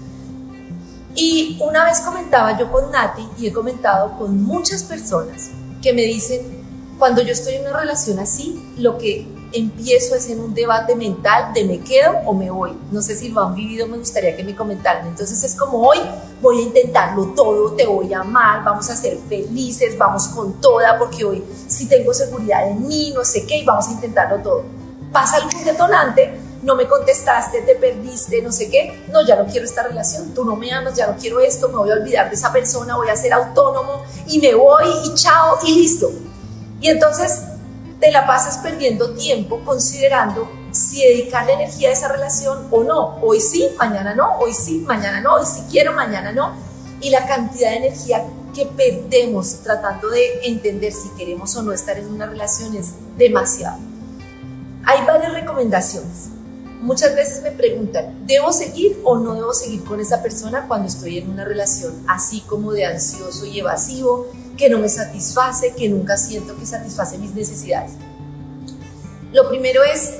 Y 1.16 1.58
una 1.62 1.86
vez 1.86 2.02
comentaba 2.02 2.58
yo 2.58 2.70
con 2.72 2.92
Nati 2.92 3.26
y 3.38 3.48
he 3.48 3.54
comentado 3.54 4.18
con 4.18 4.44
muchas 4.44 4.84
personas 4.84 5.52
que 5.82 5.94
me 5.94 6.02
dicen, 6.02 6.62
cuando 6.98 7.22
yo 7.22 7.31
estoy 7.31 7.56
en 7.56 7.68
una 7.68 7.80
relación 7.80 8.19
así, 8.19 8.74
lo 8.78 8.98
que 8.98 9.28
empiezo 9.54 10.16
es 10.16 10.30
en 10.30 10.40
un 10.40 10.54
debate 10.54 10.95
mental 10.95 11.54
de 11.54 11.63
me 11.63 11.80
quedo 11.80 12.18
o 12.25 12.34
me 12.34 12.50
voy. 12.50 12.78
No 12.92 13.01
sé 13.01 13.16
si 13.16 13.30
lo 13.30 13.42
han 13.42 13.56
vivido, 13.56 13.88
me 13.88 13.98
gustaría 13.98 14.36
que 14.36 14.44
me 14.44 14.56
comentaran. 14.56 15.07
Entonces 15.07 15.44
es 15.44 15.56
como 15.56 15.88
hoy 15.88 16.00
voy 16.42 16.60
a 16.60 16.62
intentarlo 16.63 17.28
todo, 17.36 17.74
te 17.74 17.86
voy 17.86 18.13
a 18.13 18.22
amar, 18.22 18.63
vamos 18.63 18.90
a 18.90 18.95
ser 18.95 19.18
felices, 19.30 19.98
vamos 19.98 20.28
con 20.30 20.60
toda, 20.60 20.98
porque 20.98 21.24
hoy 21.24 21.44
sí 21.68 21.88
tengo 21.88 22.13
seguridad 22.13 22.68
en 22.68 22.86
mí, 22.88 23.13
no 23.16 23.24
sé 23.24 23.46
qué, 23.46 23.57
y 23.57 23.66
vamos 23.66 23.88
a 23.88 23.92
intentarlo 23.92 24.42
todo. 24.42 24.63
Pasa 25.12 25.38
algún 25.38 25.63
detonante, 25.63 26.34
no 26.63 26.75
me 26.75 26.88
contestaste, 26.88 27.62
te 27.62 27.75
perdiste, 27.75 28.42
no 28.42 28.51
sé 28.51 28.69
qué, 28.69 29.06
no, 29.12 29.25
ya 29.25 29.36
no 29.36 29.46
quiero 29.46 29.66
esta 29.66 29.84
relación, 29.84 30.34
tú 30.34 30.44
no 30.44 30.56
me 30.56 30.72
amas, 30.72 30.96
ya 30.96 31.07
no 31.07 31.16
quiero 31.16 31.39
esto, 31.39 31.69
me 31.69 31.75
voy 31.75 31.92
a 31.92 31.94
olvidar 31.94 32.30
de 32.30 32.36
esa 32.36 32.51
persona, 32.51 32.98
voy 32.98 33.10
a 33.10 33.16
ser 33.16 33.34
autónomo 33.34 34.04
y 34.28 34.39
me 34.39 34.56
voy 34.56 34.86
y 35.06 35.13
chao 35.13 35.60
y 35.63 35.75
listo. 35.75 36.12
Y 36.84 36.90
entonces 36.90 37.44
te 38.02 38.12
la 38.12 38.28
pasas 38.28 38.58
perdiendo 38.58 39.14
tiempo 39.14 39.62
considerando 39.64 40.52
si 40.72 41.02
dedicar 41.02 41.46
la 41.46 41.54
energía 41.54 41.88
a 41.88 41.92
esa 41.94 42.10
relación 42.10 42.68
o 42.72 42.84
no. 42.84 43.16
Hoy 43.22 43.40
sí, 43.40 43.70
mañana 43.78 44.13
no, 44.13 44.38
hoy 44.40 44.54
sí, 44.54 44.80
mañana 44.86 45.22
no, 45.22 45.36
hoy 45.36 45.46
sí 45.46 45.62
quiero, 45.72 45.94
mañana 45.94 46.34
no. 46.34 46.54
Y 47.00 47.10
la 47.10 47.25
cantidad 47.25 47.70
de 47.70 47.78
energía 47.78 48.25
que 48.54 48.66
perdemos 48.66 49.62
tratando 49.63 50.10
de 50.10 50.42
entender 50.44 50.92
si 50.92 51.08
queremos 51.18 51.56
o 51.56 51.63
no 51.63 51.72
estar 51.72 51.98
en 51.98 52.12
una 52.12 52.25
relación 52.25 52.75
es 52.75 52.96
demasiado. 53.18 53.78
Hay 54.84 55.06
varias 55.06 55.32
recomendaciones. 55.32 56.32
Muchas 56.82 57.16
veces 57.16 57.42
me 57.44 57.52
preguntan, 57.52 58.28
¿debo 58.28 58.52
seguir 58.52 59.00
o 59.06 59.18
no 59.18 59.36
debo 59.36 59.54
seguir 59.54 59.86
con 59.86 60.02
esa 60.02 60.22
persona 60.22 60.68
cuando 60.68 60.90
estoy 60.90 61.20
en 61.20 61.30
una 61.30 61.46
relación 61.46 61.94
así 62.10 62.42
como 62.42 62.74
de 62.74 62.84
ansioso 62.84 63.46
y 63.46 63.62
evasivo? 63.62 64.28
Que 64.63 64.70
no 64.70 64.79
me 64.79 64.88
satisface, 64.88 65.74
que 65.74 65.89
nunca 65.89 66.15
siento 66.15 66.55
que 66.55 66.65
satisface 66.65 67.17
mis 67.17 67.36
necesidades. 67.36 67.91
Lo 69.34 69.50
primero 69.50 69.84
es, 69.84 70.13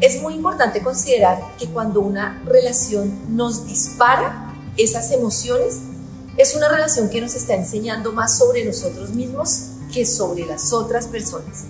es 0.00 0.20
muy 0.20 0.34
importante 0.34 0.82
considerar 0.82 1.40
que 1.60 1.68
cuando 1.68 2.00
una 2.00 2.42
relación 2.44 3.36
nos 3.36 3.68
dispara 3.68 4.52
esas 4.76 5.12
emociones, 5.12 5.78
es 6.36 6.56
una 6.56 6.68
relación 6.68 7.08
que 7.08 7.20
nos 7.20 7.36
está 7.36 7.54
enseñando 7.54 8.10
más 8.10 8.36
sobre 8.36 8.64
nosotros 8.64 9.10
mismos 9.10 9.66
que 9.92 10.04
sobre 10.04 10.44
las 10.44 10.72
otras 10.72 11.06
personas. 11.06 11.62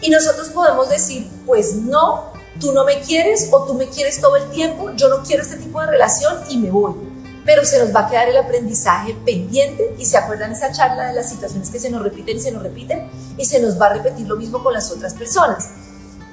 Y 0.00 0.10
nosotros 0.10 0.50
podemos 0.50 0.88
decir, 0.88 1.28
pues 1.44 1.74
no, 1.74 2.26
tú 2.60 2.70
no 2.70 2.84
me 2.84 3.00
quieres 3.00 3.48
o 3.50 3.64
tú 3.64 3.74
me 3.74 3.88
quieres 3.88 4.20
todo 4.20 4.36
el 4.36 4.48
tiempo, 4.50 4.92
yo 4.94 5.08
no 5.08 5.24
quiero 5.24 5.42
este 5.42 5.56
tipo 5.56 5.80
de 5.80 5.88
relación 5.88 6.36
y 6.48 6.56
me 6.58 6.70
voy 6.70 7.13
pero 7.44 7.64
se 7.64 7.78
nos 7.78 7.94
va 7.94 8.00
a 8.00 8.10
quedar 8.10 8.28
el 8.28 8.36
aprendizaje 8.36 9.14
pendiente 9.24 9.94
y 9.98 10.04
se 10.04 10.16
acuerdan 10.16 10.52
esa 10.52 10.72
charla 10.72 11.06
de 11.08 11.12
las 11.12 11.28
situaciones 11.28 11.70
que 11.70 11.78
se 11.78 11.90
nos 11.90 12.02
repiten 12.02 12.36
y 12.36 12.40
se 12.40 12.52
nos 12.52 12.62
repiten 12.62 13.08
y 13.36 13.44
se 13.44 13.60
nos 13.60 13.80
va 13.80 13.86
a 13.86 13.94
repetir 13.94 14.26
lo 14.26 14.36
mismo 14.36 14.62
con 14.62 14.72
las 14.72 14.90
otras 14.90 15.14
personas. 15.14 15.68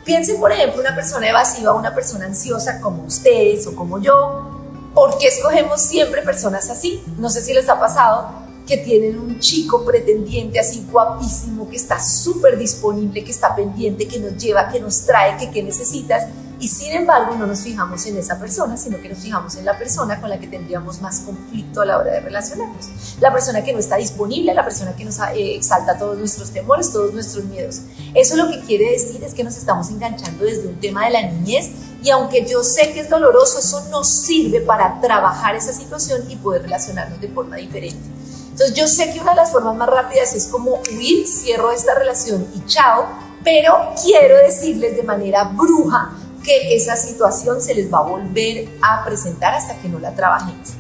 Piensen, 0.05 0.39
por 0.39 0.51
ejemplo, 0.51 0.81
una 0.81 0.95
persona 0.95 1.29
evasiva, 1.29 1.73
una 1.73 1.93
persona 1.93 2.25
ansiosa 2.25 2.79
como 2.79 3.03
ustedes 3.03 3.67
o 3.67 3.75
como 3.75 4.01
yo. 4.01 4.49
¿Por 4.93 5.17
qué 5.17 5.27
escogemos 5.27 5.81
siempre 5.81 6.21
personas 6.21 6.69
así? 6.69 7.03
No 7.17 7.29
sé 7.29 7.41
si 7.41 7.53
les 7.53 7.69
ha 7.69 7.79
pasado 7.79 8.41
que 8.65 8.77
tienen 8.77 9.19
un 9.19 9.39
chico 9.39 9.83
pretendiente 9.85 10.59
así 10.59 10.87
guapísimo, 10.89 11.69
que 11.69 11.75
está 11.75 11.99
súper 11.99 12.57
disponible, 12.57 13.23
que 13.23 13.31
está 13.31 13.55
pendiente, 13.55 14.07
que 14.07 14.19
nos 14.19 14.37
lleva, 14.37 14.69
que 14.69 14.79
nos 14.79 15.05
trae, 15.05 15.37
que 15.37 15.51
qué 15.51 15.61
necesitas 15.63 16.25
y 16.61 16.67
sin 16.67 16.91
embargo 16.91 17.35
no 17.35 17.47
nos 17.47 17.61
fijamos 17.61 18.05
en 18.05 18.17
esa 18.17 18.37
persona, 18.37 18.77
sino 18.77 19.01
que 19.01 19.09
nos 19.09 19.17
fijamos 19.17 19.55
en 19.55 19.65
la 19.65 19.77
persona 19.79 20.21
con 20.21 20.29
la 20.29 20.39
que 20.39 20.45
tendríamos 20.45 21.01
más 21.01 21.21
conflicto 21.21 21.81
a 21.81 21.85
la 21.85 21.97
hora 21.97 22.11
de 22.11 22.19
relacionarnos. 22.19 22.87
La 23.19 23.33
persona 23.33 23.63
que 23.63 23.73
no 23.73 23.79
está 23.79 23.95
disponible, 23.95 24.53
la 24.53 24.63
persona 24.63 24.95
que 24.95 25.03
nos 25.03 25.17
eh, 25.19 25.55
exalta 25.55 25.97
todos 25.97 26.19
nuestros 26.19 26.51
temores, 26.51 26.93
todos 26.93 27.13
nuestros 27.15 27.45
miedos. 27.45 27.81
Eso 28.13 28.35
lo 28.35 28.47
que 28.47 28.61
quiere 28.61 28.91
decir 28.91 29.23
es 29.23 29.33
que 29.33 29.43
nos 29.43 29.57
estamos 29.57 29.89
enganchando 29.89 30.45
desde 30.45 30.67
un 30.67 30.79
tema 30.79 31.05
de 31.05 31.11
la 31.11 31.31
niñez 31.31 31.71
y 32.03 32.11
aunque 32.11 32.45
yo 32.45 32.63
sé 32.63 32.93
que 32.93 33.01
es 33.01 33.09
doloroso, 33.09 33.57
eso 33.57 33.89
nos 33.89 34.07
sirve 34.07 34.61
para 34.61 35.01
trabajar 35.01 35.55
esa 35.55 35.73
situación 35.73 36.29
y 36.29 36.35
poder 36.35 36.61
relacionarnos 36.61 37.19
de 37.19 37.27
forma 37.29 37.55
diferente. 37.55 38.07
Entonces 38.51 38.75
yo 38.75 38.87
sé 38.87 39.11
que 39.11 39.19
una 39.19 39.31
de 39.31 39.37
las 39.37 39.51
formas 39.51 39.75
más 39.75 39.89
rápidas 39.89 40.35
es 40.35 40.45
como 40.45 40.79
huir, 40.91 41.27
cierro 41.27 41.71
esta 41.71 41.95
relación 41.95 42.45
y 42.53 42.63
chao, 42.67 43.07
pero 43.43 43.95
quiero 44.03 44.37
decirles 44.37 44.95
de 44.95 45.01
manera 45.01 45.45
bruja 45.45 46.11
que 46.43 46.75
esa 46.75 46.95
situación 46.95 47.61
se 47.61 47.75
les 47.75 47.91
va 47.91 47.99
a 47.99 48.03
volver 48.03 48.69
a 48.81 49.03
presentar 49.05 49.53
hasta 49.53 49.77
que 49.77 49.89
no 49.89 49.99
la 49.99 50.15
trabajemos. 50.15 50.73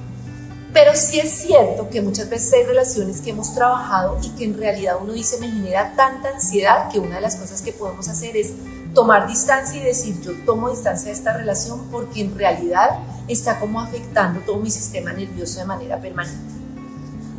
Pero 0.73 0.91
sí 0.95 1.19
es 1.19 1.29
cierto 1.29 1.89
que 1.89 2.01
muchas 2.01 2.29
veces 2.29 2.53
hay 2.53 2.63
relaciones 2.63 3.19
que 3.19 3.31
hemos 3.31 3.53
trabajado 3.53 4.17
y 4.23 4.29
que 4.29 4.45
en 4.45 4.57
realidad 4.57 4.95
uno 5.01 5.13
dice 5.13 5.37
me 5.39 5.51
genera 5.51 5.93
tanta 5.95 6.29
ansiedad 6.29 6.89
que 6.89 6.99
una 6.99 7.15
de 7.15 7.21
las 7.21 7.35
cosas 7.35 7.61
que 7.61 7.73
podemos 7.73 8.07
hacer 8.07 8.37
es 8.37 8.53
tomar 8.93 9.27
distancia 9.27 9.81
y 9.81 9.83
decir 9.83 10.21
yo 10.21 10.31
tomo 10.45 10.69
distancia 10.69 11.07
de 11.07 11.17
esta 11.17 11.33
relación 11.35 11.87
porque 11.91 12.21
en 12.21 12.37
realidad 12.37 12.99
está 13.27 13.59
como 13.59 13.81
afectando 13.81 14.39
todo 14.41 14.57
mi 14.57 14.71
sistema 14.71 15.11
nervioso 15.11 15.59
de 15.59 15.65
manera 15.65 15.99
permanente. 15.99 16.39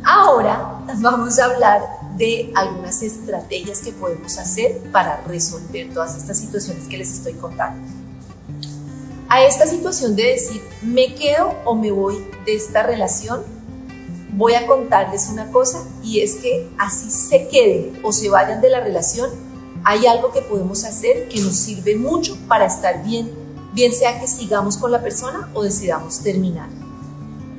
Ahora 0.03 0.83
vamos 0.97 1.39
a 1.39 1.45
hablar 1.45 1.81
de 2.17 2.51
algunas 2.55 3.01
estrategias 3.01 3.79
que 3.79 3.93
podemos 3.93 4.37
hacer 4.37 4.77
para 4.91 5.21
resolver 5.21 5.91
todas 5.91 6.15
estas 6.17 6.37
situaciones 6.37 6.87
que 6.87 6.97
les 6.97 7.11
estoy 7.11 7.33
contando 7.33 8.02
a 9.33 9.43
esta 9.45 9.65
situación 9.65 10.15
de 10.15 10.25
decir, 10.25 10.61
me 10.83 11.15
quedo 11.15 11.55
o 11.65 11.73
me 11.73 11.89
voy 11.89 12.23
de 12.45 12.53
esta 12.53 12.83
relación, 12.83 13.41
voy 14.33 14.53
a 14.53 14.67
contarles 14.67 15.27
una 15.27 15.51
cosa 15.51 15.87
y 16.03 16.19
es 16.19 16.35
que 16.35 16.69
así 16.77 17.09
se 17.09 17.47
queden 17.47 17.99
o 18.03 18.11
se 18.11 18.29
vayan 18.29 18.61
de 18.61 18.69
la 18.69 18.81
relación, 18.81 19.31
hay 19.83 20.05
algo 20.05 20.31
que 20.31 20.43
podemos 20.43 20.83
hacer 20.83 21.29
que 21.29 21.41
nos 21.41 21.55
sirve 21.55 21.95
mucho 21.95 22.37
para 22.47 22.67
estar 22.67 23.03
bien, 23.03 23.31
bien 23.73 23.91
sea 23.91 24.19
que 24.19 24.27
sigamos 24.27 24.77
con 24.77 24.91
la 24.91 25.01
persona 25.01 25.49
o 25.55 25.63
decidamos 25.63 26.19
terminar. 26.19 26.69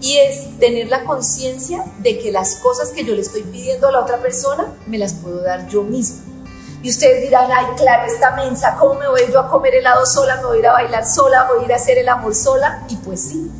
Y 0.00 0.19
es 0.19 0.57
tener 0.61 0.87
la 0.87 1.02
conciencia 1.02 1.85
de 1.99 2.21
que 2.21 2.31
las 2.31 2.54
cosas 2.59 2.90
que 2.90 3.04
yo 3.04 3.16
le 3.16 3.23
estoy 3.23 3.43
pidiendo 3.43 3.88
a 3.88 3.90
la 3.90 4.02
otra 4.02 4.23
persona 4.23 4.73
me 4.87 4.99
las 4.99 5.14
puedo 5.14 5.43
dar 5.43 5.69
yo 5.69 5.83
misma 5.83 6.34
y 6.85 6.91
ustedes 6.91 7.23
dirán, 7.23 7.50
ay, 7.50 7.64
claro, 7.79 8.05
esta 8.07 8.33
mensa, 8.37 8.76
¿cómo 8.79 9.00
me 9.00 9.09
voy 9.09 9.23
yo 9.33 9.41
a 9.41 9.49
comer 9.49 9.75
helado 9.76 10.05
sola? 10.05 10.37
¿Me 10.37 10.45
voy 10.45 10.59
a 10.59 10.61
ir 10.61 10.67
a 10.67 10.73
bailar 10.75 11.07
sola? 11.07 11.49
¿Voy 11.50 11.62
a 11.62 11.64
ir 11.64 11.73
a 11.73 11.76
hacer 11.76 11.97
el 11.97 12.11
amor 12.11 12.35
sola? 12.35 12.85
Y 12.91 12.97
pues 12.97 13.23
sí. 13.23 13.50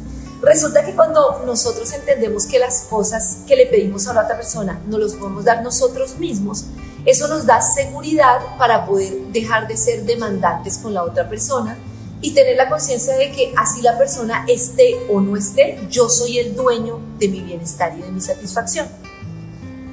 Resulta 0.43 0.85
que 0.85 0.95
cuando 0.95 1.43
nosotros 1.47 1.91
entendemos 1.95 2.45
que 2.45 2.59
las 2.59 2.83
cosas 2.83 3.39
que 3.47 3.57
le 3.57 3.65
pedimos 3.65 4.07
a 4.09 4.13
la 4.13 4.25
otra 4.25 4.37
persona 4.37 4.79
nos 4.87 5.01
los 5.01 5.15
podemos 5.15 5.43
dar 5.43 5.63
nosotros 5.63 6.19
mismos, 6.19 6.67
eso 7.07 7.27
nos 7.27 7.47
da 7.47 7.63
seguridad 7.63 8.41
para 8.59 8.85
poder 8.85 9.15
dejar 9.33 9.69
de 9.69 9.79
ser 9.79 10.05
demandantes 10.05 10.77
con 10.77 10.93
la 10.93 11.03
otra 11.03 11.27
persona 11.27 11.79
y 12.21 12.35
tener 12.35 12.59
la 12.59 12.69
conciencia 12.69 13.17
de 13.17 13.33
que 13.33 13.55
así 13.57 13.81
la 13.81 13.97
persona 13.97 14.45
esté 14.49 14.99
o 15.11 15.23
no 15.23 15.35
esté, 15.39 15.79
yo 15.89 16.11
soy 16.11 16.41
el 16.41 16.55
dueño 16.55 17.01
de 17.19 17.29
mi 17.29 17.41
bienestar 17.41 17.95
y 17.97 18.03
de 18.03 18.13
mi 18.13 18.21
satisfacción. 18.21 18.87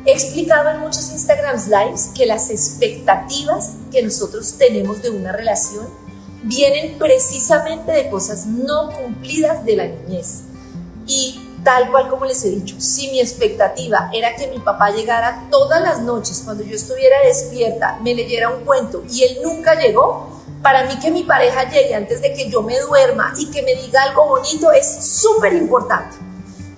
He 0.03 0.13
en 0.13 0.79
muchos 0.79 1.12
Instagram 1.12 1.58
Lives 1.67 2.12
que 2.15 2.25
las 2.25 2.50
expectativas 2.50 3.74
que 3.91 4.01
nosotros 4.01 4.55
tenemos 4.58 5.01
de 5.03 5.12
una 5.12 5.31
relación 5.31 5.88
vienen 6.43 6.98
precisamente 6.98 7.91
de 7.91 8.10
cosas 8.10 8.48
no 8.48 8.89
cumplidas 8.91 9.63
de 9.63 9.75
la 9.75 9.86
niñez. 9.86 10.41
Y 11.05 11.39
tal 11.63 11.91
cual 11.91 12.10
como 12.10 12.25
les 12.25 12.43
he 12.43 12.50
dicho, 12.50 12.75
si 12.79 13.12
mi 13.12 13.20
expectativa 13.20 14.10
era 14.12 14.36
que 14.36 14.48
mi 14.48 14.58
papá 14.58 14.89
llegara 14.89 15.48
todas 15.51 15.81
las 15.81 16.01
noches 16.01 16.41
cuando 16.43 16.63
yo 16.63 16.75
estuviera 16.75 17.17
despierta, 17.24 18.00
me 18.01 18.15
leyera 18.15 18.50
un 18.50 18.65
cuento 18.65 19.03
y 19.12 19.22
él 19.24 19.38
nunca 19.43 19.79
llegó, 19.79 20.41
para 20.63 20.86
mí 20.86 20.98
que 21.00 21.12
mi 21.12 21.24
pareja 21.24 21.70
llegue 21.70 21.93
antes 21.93 22.22
de 22.24 22.34
que 22.34 22.50
yo 22.50 22.63
me 22.63 22.79
duerma 22.79 23.34
y 23.38 23.51
que 23.51 23.62
me 23.62 23.75
diga 23.75 24.01
algo 24.03 24.27
bonito 24.27 24.72
es 24.72 24.88
súper 25.05 25.53
importante. 25.53 26.31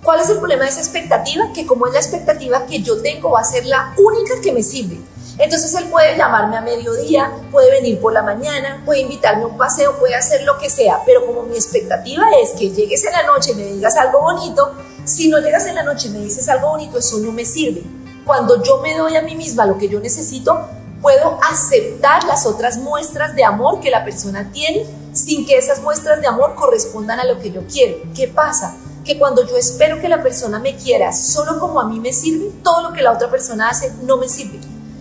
¿Cuál 0.03 0.19
es 0.19 0.29
el 0.29 0.39
problema 0.39 0.65
de 0.65 0.69
esa 0.69 0.81
expectativa? 0.81 1.45
Que 1.53 1.65
como 1.65 1.87
es 1.87 1.93
la 1.93 1.99
expectativa 1.99 2.65
que 2.65 2.81
yo 2.81 3.01
tengo 3.01 3.31
va 3.31 3.39
a 3.39 3.45
ser 3.45 3.65
la 3.65 3.93
única 3.97 4.33
que 4.41 4.51
me 4.51 4.61
sirve. 4.61 4.99
Entonces 5.37 5.73
él 5.75 5.85
puede 5.85 6.17
llamarme 6.17 6.57
a 6.57 6.61
mediodía, 6.61 7.31
puede 7.51 7.71
venir 7.71 8.01
por 8.01 8.11
la 8.11 8.21
mañana, 8.21 8.83
puede 8.85 8.99
invitarme 8.99 9.43
a 9.43 9.47
un 9.47 9.57
paseo, 9.57 9.97
puede 9.97 10.15
hacer 10.15 10.43
lo 10.43 10.57
que 10.57 10.69
sea, 10.69 10.99
pero 11.05 11.25
como 11.25 11.43
mi 11.43 11.55
expectativa 11.55 12.25
es 12.41 12.51
que 12.51 12.69
llegues 12.69 13.05
en 13.05 13.13
la 13.13 13.23
noche 13.23 13.51
y 13.51 13.55
me 13.55 13.63
digas 13.63 13.95
algo 13.95 14.19
bonito, 14.19 14.73
si 15.05 15.29
no 15.29 15.39
llegas 15.39 15.65
en 15.67 15.75
la 15.75 15.83
noche 15.83 16.09
y 16.09 16.11
me 16.11 16.19
dices 16.19 16.49
algo 16.49 16.69
bonito, 16.69 16.99
eso 16.99 17.19
no 17.19 17.31
me 17.31 17.45
sirve. 17.45 17.81
Cuando 18.25 18.61
yo 18.61 18.79
me 18.79 18.95
doy 18.95 19.15
a 19.15 19.21
mí 19.21 19.35
misma 19.35 19.65
lo 19.65 19.77
que 19.77 19.87
yo 19.87 20.01
necesito, 20.01 20.67
puedo 21.01 21.39
aceptar 21.49 22.25
las 22.25 22.45
otras 22.45 22.77
muestras 22.77 23.35
de 23.35 23.43
amor 23.45 23.79
que 23.79 23.89
la 23.89 24.03
persona 24.03 24.51
tiene 24.51 24.85
sin 25.13 25.45
que 25.45 25.57
esas 25.57 25.81
muestras 25.81 26.19
de 26.19 26.27
amor 26.27 26.55
correspondan 26.55 27.21
a 27.21 27.25
lo 27.25 27.39
que 27.39 27.51
yo 27.51 27.61
quiero. 27.67 27.97
¿Qué 28.13 28.27
pasa? 28.27 28.75
Que 29.03 29.19
cuando 29.19 29.45
yo 29.45 29.57
espero 29.57 29.99
que 29.99 30.07
la 30.07 30.23
persona 30.23 30.59
me 30.59 30.75
quiera 30.75 31.11
solo 31.11 31.59
como 31.59 31.79
a 31.79 31.85
mí 31.85 31.99
me 31.99 32.13
sirve, 32.13 32.51
todo 32.63 32.89
lo 32.89 32.93
que 32.93 33.01
la 33.01 33.11
otra 33.11 33.29
persona 33.29 33.69
hace 33.69 33.91
no 34.03 34.17
me 34.17 34.29
sirve. 34.29 34.59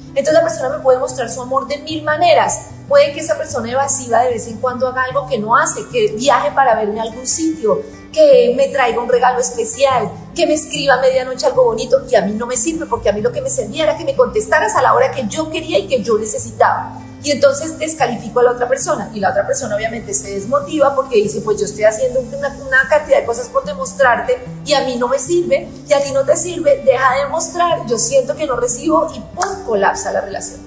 Entonces 0.08 0.34
la 0.34 0.42
persona 0.42 0.76
me 0.76 0.82
puede 0.82 0.98
mostrar 0.98 1.30
su 1.30 1.40
amor 1.40 1.66
de 1.68 1.78
mil 1.78 2.02
maneras. 2.02 2.66
Puede 2.88 3.12
que 3.12 3.20
esa 3.20 3.38
persona 3.38 3.70
evasiva 3.70 4.22
de 4.22 4.30
vez 4.30 4.46
en 4.48 4.58
cuando 4.58 4.86
haga 4.86 5.04
algo 5.04 5.26
que 5.26 5.38
no 5.38 5.56
hace, 5.56 5.86
que 5.90 6.12
viaje 6.12 6.50
para 6.50 6.74
verme 6.74 7.00
a 7.00 7.04
algún 7.04 7.26
sitio, 7.26 7.80
que 8.12 8.52
me 8.56 8.68
traiga 8.68 9.00
un 9.00 9.08
regalo 9.08 9.38
especial, 9.38 10.10
que 10.34 10.46
me 10.46 10.54
escriba 10.54 10.94
a 10.94 11.00
medianoche 11.00 11.46
algo 11.46 11.64
bonito 11.64 12.02
y 12.10 12.14
a 12.16 12.22
mí 12.22 12.32
no 12.32 12.46
me 12.46 12.56
sirve 12.56 12.84
porque 12.86 13.08
a 13.08 13.12
mí 13.12 13.22
lo 13.22 13.32
que 13.32 13.40
me 13.40 13.48
servía 13.48 13.84
era 13.84 13.96
que 13.96 14.04
me 14.04 14.14
contestaras 14.14 14.74
a 14.74 14.82
la 14.82 14.92
hora 14.92 15.10
que 15.10 15.26
yo 15.28 15.48
quería 15.48 15.78
y 15.78 15.86
que 15.86 16.02
yo 16.02 16.18
necesitaba 16.18 17.00
y 17.22 17.30
entonces 17.30 17.78
descalifico 17.78 18.40
a 18.40 18.42
la 18.42 18.50
otra 18.52 18.68
persona 18.68 19.10
y 19.14 19.20
la 19.20 19.30
otra 19.30 19.46
persona 19.46 19.76
obviamente 19.76 20.12
se 20.12 20.34
desmotiva 20.34 20.94
porque 20.94 21.16
dice 21.16 21.40
pues 21.40 21.58
yo 21.58 21.66
estoy 21.66 21.84
haciendo 21.84 22.20
una, 22.20 22.48
una, 22.48 22.88
cantidad 22.88 23.20
de 23.20 23.24
cosas 23.24 23.48
por 23.48 23.64
demostrarte 23.64 24.38
y 24.64 24.74
a 24.74 24.84
mí 24.84 24.96
no 24.96 25.08
me 25.08 25.18
sirve 25.18 25.68
y 25.88 25.92
a 25.92 26.02
ti 26.02 26.10
no 26.12 26.24
te 26.24 26.36
sirve, 26.36 26.82
deja 26.84 27.16
de 27.16 27.28
mostrar, 27.28 27.86
yo 27.86 27.96
siento 27.96 28.34
que 28.34 28.46
no 28.46 28.56
recibo 28.56 29.08
y 29.14 29.20
¡pum! 29.20 29.64
colapsa 29.64 30.12
la 30.12 30.20
relación. 30.20 30.60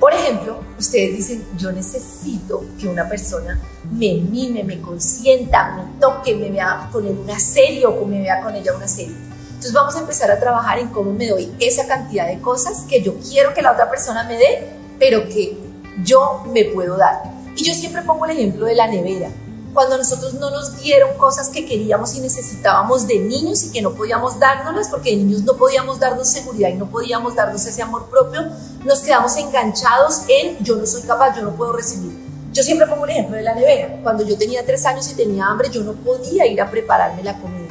Por 0.00 0.12
ejemplo, 0.12 0.58
ustedes 0.76 1.16
dicen 1.16 1.46
yo 1.56 1.70
necesito 1.70 2.64
que 2.80 2.88
una 2.88 3.08
persona 3.08 3.60
me 3.92 4.14
mime, 4.14 4.64
me 4.64 4.80
consienta, 4.80 5.76
me 5.76 6.00
toque, 6.00 6.34
me 6.34 6.50
vea 6.50 6.88
con 6.90 7.06
él 7.06 7.16
una 7.22 7.38
serie 7.38 7.86
o 7.86 7.96
que 7.96 8.06
me 8.06 8.20
vea 8.20 8.40
con 8.40 8.56
ella 8.56 8.74
una 8.74 8.88
serie. 8.88 9.14
Entonces 9.14 9.72
vamos 9.72 9.94
a 9.94 10.00
empezar 10.00 10.28
a 10.32 10.40
trabajar 10.40 10.80
en 10.80 10.88
cómo 10.88 11.12
me 11.12 11.28
doy 11.28 11.54
esa 11.60 11.86
cantidad 11.86 12.26
de 12.26 12.40
cosas 12.40 12.84
que 12.88 13.00
yo 13.00 13.14
quiero 13.20 13.54
que 13.54 13.62
la 13.62 13.70
otra 13.70 13.88
persona 13.88 14.24
me 14.24 14.36
dé 14.36 14.81
pero 15.02 15.28
que 15.28 15.58
yo 16.04 16.44
me 16.52 16.64
puedo 16.66 16.96
dar. 16.96 17.24
Y 17.56 17.64
yo 17.64 17.74
siempre 17.74 18.02
pongo 18.02 18.24
el 18.24 18.30
ejemplo 18.30 18.66
de 18.66 18.76
la 18.76 18.86
nevera. 18.86 19.30
Cuando 19.74 19.98
nosotros 19.98 20.34
no 20.34 20.48
nos 20.50 20.80
dieron 20.80 21.18
cosas 21.18 21.48
que 21.48 21.66
queríamos 21.66 22.14
y 22.14 22.20
necesitábamos 22.20 23.08
de 23.08 23.18
niños 23.18 23.64
y 23.64 23.72
que 23.72 23.82
no 23.82 23.94
podíamos 23.94 24.38
dárnoslas 24.38 24.88
porque 24.90 25.10
de 25.10 25.16
niños 25.16 25.42
no 25.42 25.56
podíamos 25.56 25.98
darnos 25.98 26.28
seguridad 26.28 26.68
y 26.68 26.74
no 26.74 26.86
podíamos 26.88 27.34
darnos 27.34 27.66
ese 27.66 27.82
amor 27.82 28.10
propio, 28.10 28.42
nos 28.84 29.00
quedamos 29.00 29.36
enganchados 29.38 30.22
en 30.28 30.62
yo 30.62 30.76
no 30.76 30.86
soy 30.86 31.02
capaz, 31.02 31.34
yo 31.34 31.42
no 31.42 31.56
puedo 31.56 31.72
recibir. 31.72 32.16
Yo 32.52 32.62
siempre 32.62 32.86
pongo 32.86 33.04
el 33.04 33.10
ejemplo 33.10 33.36
de 33.36 33.42
la 33.42 33.56
nevera. 33.56 33.98
Cuando 34.04 34.22
yo 34.22 34.38
tenía 34.38 34.64
tres 34.64 34.86
años 34.86 35.10
y 35.10 35.14
tenía 35.16 35.46
hambre, 35.46 35.68
yo 35.68 35.82
no 35.82 35.94
podía 35.94 36.46
ir 36.46 36.60
a 36.60 36.70
prepararme 36.70 37.24
la 37.24 37.40
comida 37.40 37.61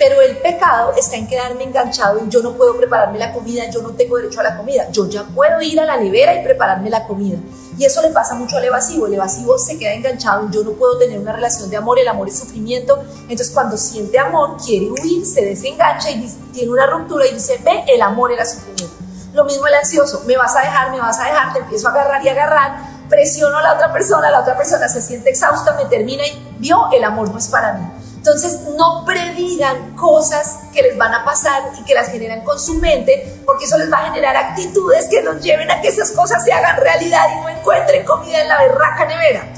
pero 0.00 0.18
el 0.22 0.38
pecado 0.38 0.94
está 0.96 1.16
en 1.16 1.28
quedarme 1.28 1.62
enganchado 1.62 2.18
y 2.24 2.30
yo 2.30 2.40
no 2.42 2.54
puedo 2.54 2.74
prepararme 2.74 3.18
la 3.18 3.34
comida, 3.34 3.68
yo 3.68 3.82
no 3.82 3.90
tengo 3.90 4.16
derecho 4.16 4.40
a 4.40 4.44
la 4.44 4.56
comida. 4.56 4.88
Yo 4.90 5.06
ya 5.06 5.24
puedo 5.24 5.60
ir 5.60 5.78
a 5.78 5.84
la 5.84 5.98
nevera 5.98 6.34
y 6.34 6.42
prepararme 6.42 6.88
la 6.88 7.06
comida. 7.06 7.36
Y 7.76 7.84
eso 7.84 8.00
le 8.00 8.08
pasa 8.08 8.34
mucho 8.34 8.56
al 8.56 8.64
evasivo. 8.64 9.06
El 9.06 9.14
evasivo 9.14 9.58
se 9.58 9.78
queda 9.78 9.92
enganchado 9.92 10.46
y 10.48 10.52
yo 10.54 10.64
no 10.64 10.70
puedo 10.70 10.96
tener 10.96 11.18
una 11.18 11.32
relación 11.32 11.68
de 11.68 11.76
amor. 11.76 11.98
El 11.98 12.08
amor 12.08 12.28
es 12.28 12.38
sufrimiento. 12.38 12.98
Entonces, 13.22 13.50
cuando 13.50 13.76
siente 13.76 14.18
amor, 14.18 14.56
quiere 14.64 14.90
huir, 14.90 15.26
se 15.26 15.44
desengancha 15.44 16.10
y 16.10 16.26
tiene 16.54 16.72
una 16.72 16.86
ruptura 16.86 17.26
y 17.26 17.34
dice: 17.34 17.60
Ve, 17.62 17.84
el 17.86 18.00
amor 18.00 18.32
era 18.32 18.46
sufrimiento. 18.46 18.94
Lo 19.34 19.44
mismo 19.44 19.66
el 19.66 19.74
ansioso: 19.74 20.22
me 20.26 20.34
vas 20.34 20.56
a 20.56 20.60
dejar, 20.60 20.92
me 20.92 20.98
vas 20.98 21.20
a 21.20 21.24
dejar, 21.24 21.52
te 21.52 21.58
empiezo 21.58 21.88
a 21.88 21.90
agarrar 21.90 22.24
y 22.24 22.28
agarrar. 22.30 23.00
Presiono 23.10 23.58
a 23.58 23.62
la 23.62 23.74
otra 23.74 23.92
persona, 23.92 24.30
la 24.30 24.40
otra 24.40 24.56
persona 24.56 24.88
se 24.88 25.02
siente 25.02 25.28
exhausta, 25.28 25.74
me 25.74 25.84
termina 25.86 26.26
y 26.26 26.56
vio, 26.58 26.88
el 26.90 27.04
amor 27.04 27.30
no 27.30 27.38
es 27.38 27.48
para 27.48 27.74
mí. 27.74 27.99
Entonces, 28.20 28.60
no 28.76 29.02
predigan 29.06 29.96
cosas 29.96 30.58
que 30.74 30.82
les 30.82 30.98
van 30.98 31.14
a 31.14 31.24
pasar 31.24 31.72
y 31.80 31.84
que 31.84 31.94
las 31.94 32.10
generan 32.10 32.42
con 32.42 32.60
su 32.60 32.74
mente, 32.74 33.40
porque 33.46 33.64
eso 33.64 33.78
les 33.78 33.90
va 33.90 33.96
a 33.96 34.10
generar 34.10 34.36
actitudes 34.36 35.08
que 35.08 35.22
nos 35.22 35.42
lleven 35.42 35.70
a 35.70 35.80
que 35.80 35.88
esas 35.88 36.10
cosas 36.10 36.44
se 36.44 36.52
hagan 36.52 36.76
realidad 36.76 37.24
y 37.34 37.40
no 37.40 37.48
encuentren 37.48 38.04
comida 38.04 38.42
en 38.42 38.48
la 38.48 38.58
berraca 38.58 39.06
nevera. 39.06 39.50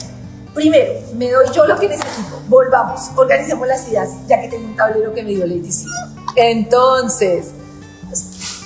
Primero, 0.55 0.93
me 1.17 1.29
doy 1.29 1.47
yo 1.53 1.67
lo 1.67 1.77
que 1.77 1.89
necesito. 1.89 2.41
Volvamos, 2.47 3.11
organicemos 3.17 3.67
las 3.67 3.89
ideas, 3.89 4.11
ya 4.29 4.41
que 4.41 4.47
tengo 4.47 4.65
un 4.65 4.77
tablero 4.77 5.13
que 5.13 5.25
me 5.25 5.31
dio 5.31 5.45
Lady 5.45 5.73
C. 5.73 5.87
Entonces, 6.37 7.49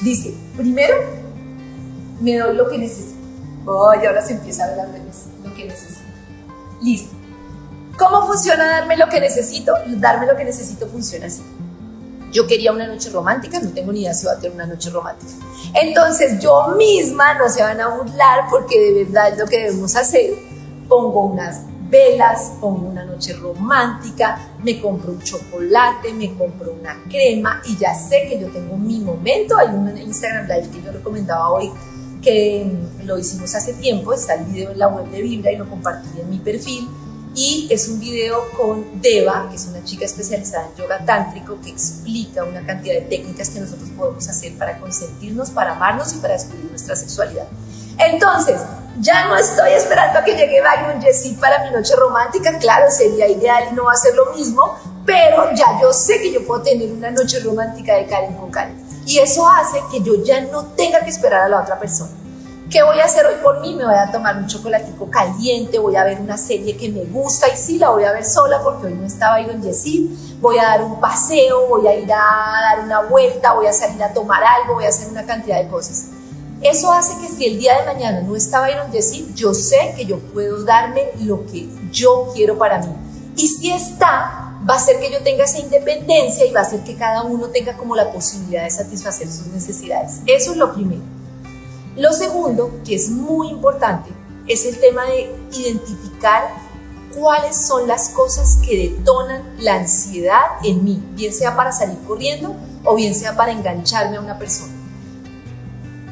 dice, 0.02 0.34
primero, 0.58 0.94
me 2.20 2.36
doy 2.36 2.54
lo 2.54 2.68
que 2.68 2.76
necesito. 2.76 3.16
Oh, 3.64 3.94
y 3.94 4.04
ahora 4.04 4.22
se 4.22 4.34
empieza 4.34 4.64
a 4.64 4.82
al 4.82 4.92
revés, 4.92 5.24
lo 5.42 5.54
que 5.54 5.64
necesito. 5.64 6.02
Listo. 6.82 7.15
¿Cómo 7.98 8.26
funciona 8.26 8.66
darme 8.66 8.96
lo 8.96 9.08
que 9.08 9.20
necesito? 9.20 9.72
Darme 9.86 10.26
lo 10.26 10.36
que 10.36 10.44
necesito 10.44 10.86
funciona 10.86 11.26
así. 11.26 11.42
Yo 12.30 12.46
quería 12.46 12.72
una 12.72 12.86
noche 12.86 13.08
romántica, 13.08 13.58
no 13.60 13.70
tengo 13.70 13.92
ni 13.92 14.00
idea 14.02 14.12
si 14.12 14.26
va 14.26 14.32
a 14.32 14.36
tener 14.36 14.52
una 14.52 14.66
noche 14.66 14.90
romántica. 14.90 15.32
Entonces 15.74 16.38
yo 16.38 16.74
misma 16.76 17.34
no 17.34 17.48
se 17.48 17.62
van 17.62 17.80
a 17.80 17.88
burlar 17.88 18.46
porque 18.50 18.78
de 18.78 19.04
verdad 19.04 19.32
es 19.32 19.38
lo 19.38 19.46
que 19.46 19.58
debemos 19.58 19.96
hacer. 19.96 20.34
Pongo 20.88 21.26
unas 21.26 21.62
velas, 21.88 22.52
pongo 22.60 22.88
una 22.88 23.04
noche 23.04 23.32
romántica, 23.32 24.38
me 24.62 24.78
compro 24.78 25.12
un 25.12 25.22
chocolate, 25.22 26.12
me 26.12 26.36
compro 26.36 26.72
una 26.78 27.02
crema 27.08 27.62
y 27.64 27.78
ya 27.78 27.94
sé 27.94 28.26
que 28.28 28.38
yo 28.38 28.48
tengo 28.48 28.76
mi 28.76 28.98
momento. 28.98 29.56
Hay 29.56 29.68
un 29.68 29.96
Instagram 29.96 30.46
Live 30.48 30.68
que 30.70 30.82
yo 30.82 30.92
recomendaba 30.92 31.50
hoy 31.50 31.72
que 32.20 32.70
lo 33.04 33.16
hicimos 33.16 33.54
hace 33.54 33.72
tiempo, 33.74 34.12
está 34.12 34.34
el 34.34 34.44
video 34.46 34.72
en 34.72 34.78
la 34.80 34.88
web 34.88 35.08
de 35.10 35.22
Vibra 35.22 35.52
y 35.52 35.56
lo 35.56 35.70
compartí 35.70 36.20
en 36.20 36.28
mi 36.28 36.38
perfil 36.38 36.88
y 37.36 37.68
es 37.70 37.86
un 37.88 38.00
video 38.00 38.50
con 38.52 39.02
Deva, 39.02 39.46
que 39.50 39.56
es 39.56 39.66
una 39.66 39.84
chica 39.84 40.06
especializada 40.06 40.68
en 40.68 40.82
yoga 40.82 41.04
tántrico 41.04 41.58
que 41.62 41.68
explica 41.68 42.42
una 42.42 42.64
cantidad 42.64 42.94
de 42.94 43.02
técnicas 43.02 43.50
que 43.50 43.60
nosotros 43.60 43.90
podemos 43.90 44.26
hacer 44.26 44.56
para 44.56 44.78
consentirnos, 44.78 45.50
para 45.50 45.72
amarnos 45.72 46.14
y 46.14 46.16
para 46.16 46.32
descubrir 46.32 46.64
nuestra 46.70 46.96
sexualidad. 46.96 47.46
Entonces, 47.98 48.58
ya 49.00 49.28
no 49.28 49.36
estoy 49.36 49.72
esperando 49.72 50.18
a 50.18 50.24
que 50.24 50.34
llegue 50.34 50.62
Byron 50.62 51.02
Jessie 51.02 51.34
para 51.34 51.62
mi 51.62 51.70
noche 51.70 51.94
romántica, 51.94 52.58
claro, 52.58 52.90
sería 52.90 53.28
ideal 53.28 53.64
y 53.70 53.74
no 53.74 53.84
ser 53.94 54.14
lo 54.14 54.34
mismo, 54.34 54.74
pero 55.04 55.50
ya 55.54 55.78
yo 55.80 55.92
sé 55.92 56.22
que 56.22 56.32
yo 56.32 56.46
puedo 56.46 56.62
tener 56.62 56.90
una 56.90 57.10
noche 57.10 57.40
romántica 57.40 57.96
de 57.96 58.06
Karen 58.06 58.34
con 58.34 58.50
Karen. 58.50 58.82
Y 59.04 59.18
eso 59.18 59.46
hace 59.46 59.78
que 59.90 60.00
yo 60.02 60.24
ya 60.24 60.40
no 60.40 60.64
tenga 60.68 61.00
que 61.00 61.10
esperar 61.10 61.42
a 61.42 61.48
la 61.50 61.60
otra 61.60 61.78
persona. 61.78 62.10
¿Qué 62.70 62.82
voy 62.82 62.98
a 62.98 63.04
hacer 63.04 63.24
hoy 63.26 63.36
por 63.44 63.60
mí? 63.60 63.76
Me 63.76 63.84
voy 63.84 63.94
a 63.94 64.10
tomar 64.10 64.36
un 64.36 64.48
chocolatico 64.48 65.08
caliente, 65.08 65.78
voy 65.78 65.94
a 65.94 66.02
ver 66.02 66.20
una 66.20 66.36
serie 66.36 66.76
que 66.76 66.88
me 66.88 67.04
gusta 67.04 67.46
y 67.48 67.56
sí, 67.56 67.78
la 67.78 67.90
voy 67.90 68.02
a 68.02 68.12
ver 68.12 68.24
sola 68.24 68.60
porque 68.60 68.88
hoy 68.88 68.94
no 68.94 69.06
estaba 69.06 69.38
en 69.38 69.62
Yesid. 69.62 70.40
Voy 70.40 70.58
a 70.58 70.64
dar 70.64 70.82
un 70.82 70.98
paseo, 70.98 71.68
voy 71.68 71.86
a 71.86 71.94
ir 71.94 72.12
a 72.12 72.16
dar 72.16 72.84
una 72.84 73.02
vuelta, 73.02 73.52
voy 73.52 73.68
a 73.68 73.72
salir 73.72 74.02
a 74.02 74.12
tomar 74.12 74.42
algo, 74.42 74.74
voy 74.74 74.84
a 74.84 74.88
hacer 74.88 75.08
una 75.08 75.24
cantidad 75.24 75.62
de 75.62 75.68
cosas. 75.68 76.06
Eso 76.60 76.92
hace 76.92 77.16
que 77.20 77.28
si 77.28 77.46
el 77.46 77.60
día 77.60 77.78
de 77.78 77.86
mañana 77.86 78.20
no 78.22 78.34
está 78.34 78.60
Byron 78.60 78.90
Yesid, 78.90 79.34
yo 79.34 79.54
sé 79.54 79.94
que 79.96 80.04
yo 80.04 80.18
puedo 80.18 80.64
darme 80.64 81.02
lo 81.20 81.46
que 81.46 81.68
yo 81.92 82.32
quiero 82.34 82.58
para 82.58 82.78
mí. 82.78 82.92
Y 83.36 83.46
si 83.46 83.70
está, 83.70 84.58
va 84.68 84.74
a 84.74 84.76
hacer 84.76 84.98
que 84.98 85.12
yo 85.12 85.22
tenga 85.22 85.44
esa 85.44 85.60
independencia 85.60 86.44
y 86.44 86.52
va 86.52 86.60
a 86.60 86.62
hacer 86.64 86.80
que 86.80 86.96
cada 86.96 87.22
uno 87.22 87.46
tenga 87.48 87.76
como 87.76 87.94
la 87.94 88.10
posibilidad 88.10 88.64
de 88.64 88.70
satisfacer 88.70 89.30
sus 89.30 89.46
necesidades. 89.46 90.20
Eso 90.26 90.50
es 90.50 90.56
lo 90.56 90.74
primero. 90.74 91.15
Lo 91.96 92.12
segundo, 92.12 92.80
que 92.84 92.94
es 92.94 93.08
muy 93.08 93.48
importante, 93.48 94.10
es 94.46 94.66
el 94.66 94.78
tema 94.78 95.04
de 95.06 95.34
identificar 95.52 96.54
cuáles 97.18 97.56
son 97.56 97.88
las 97.88 98.10
cosas 98.10 98.58
que 98.64 98.90
detonan 98.90 99.42
la 99.58 99.76
ansiedad 99.76 100.42
en 100.62 100.84
mí, 100.84 101.02
bien 101.12 101.32
sea 101.32 101.56
para 101.56 101.72
salir 101.72 101.98
corriendo 102.06 102.54
o 102.84 102.94
bien 102.94 103.14
sea 103.14 103.34
para 103.34 103.52
engancharme 103.52 104.18
a 104.18 104.20
una 104.20 104.38
persona. 104.38 104.72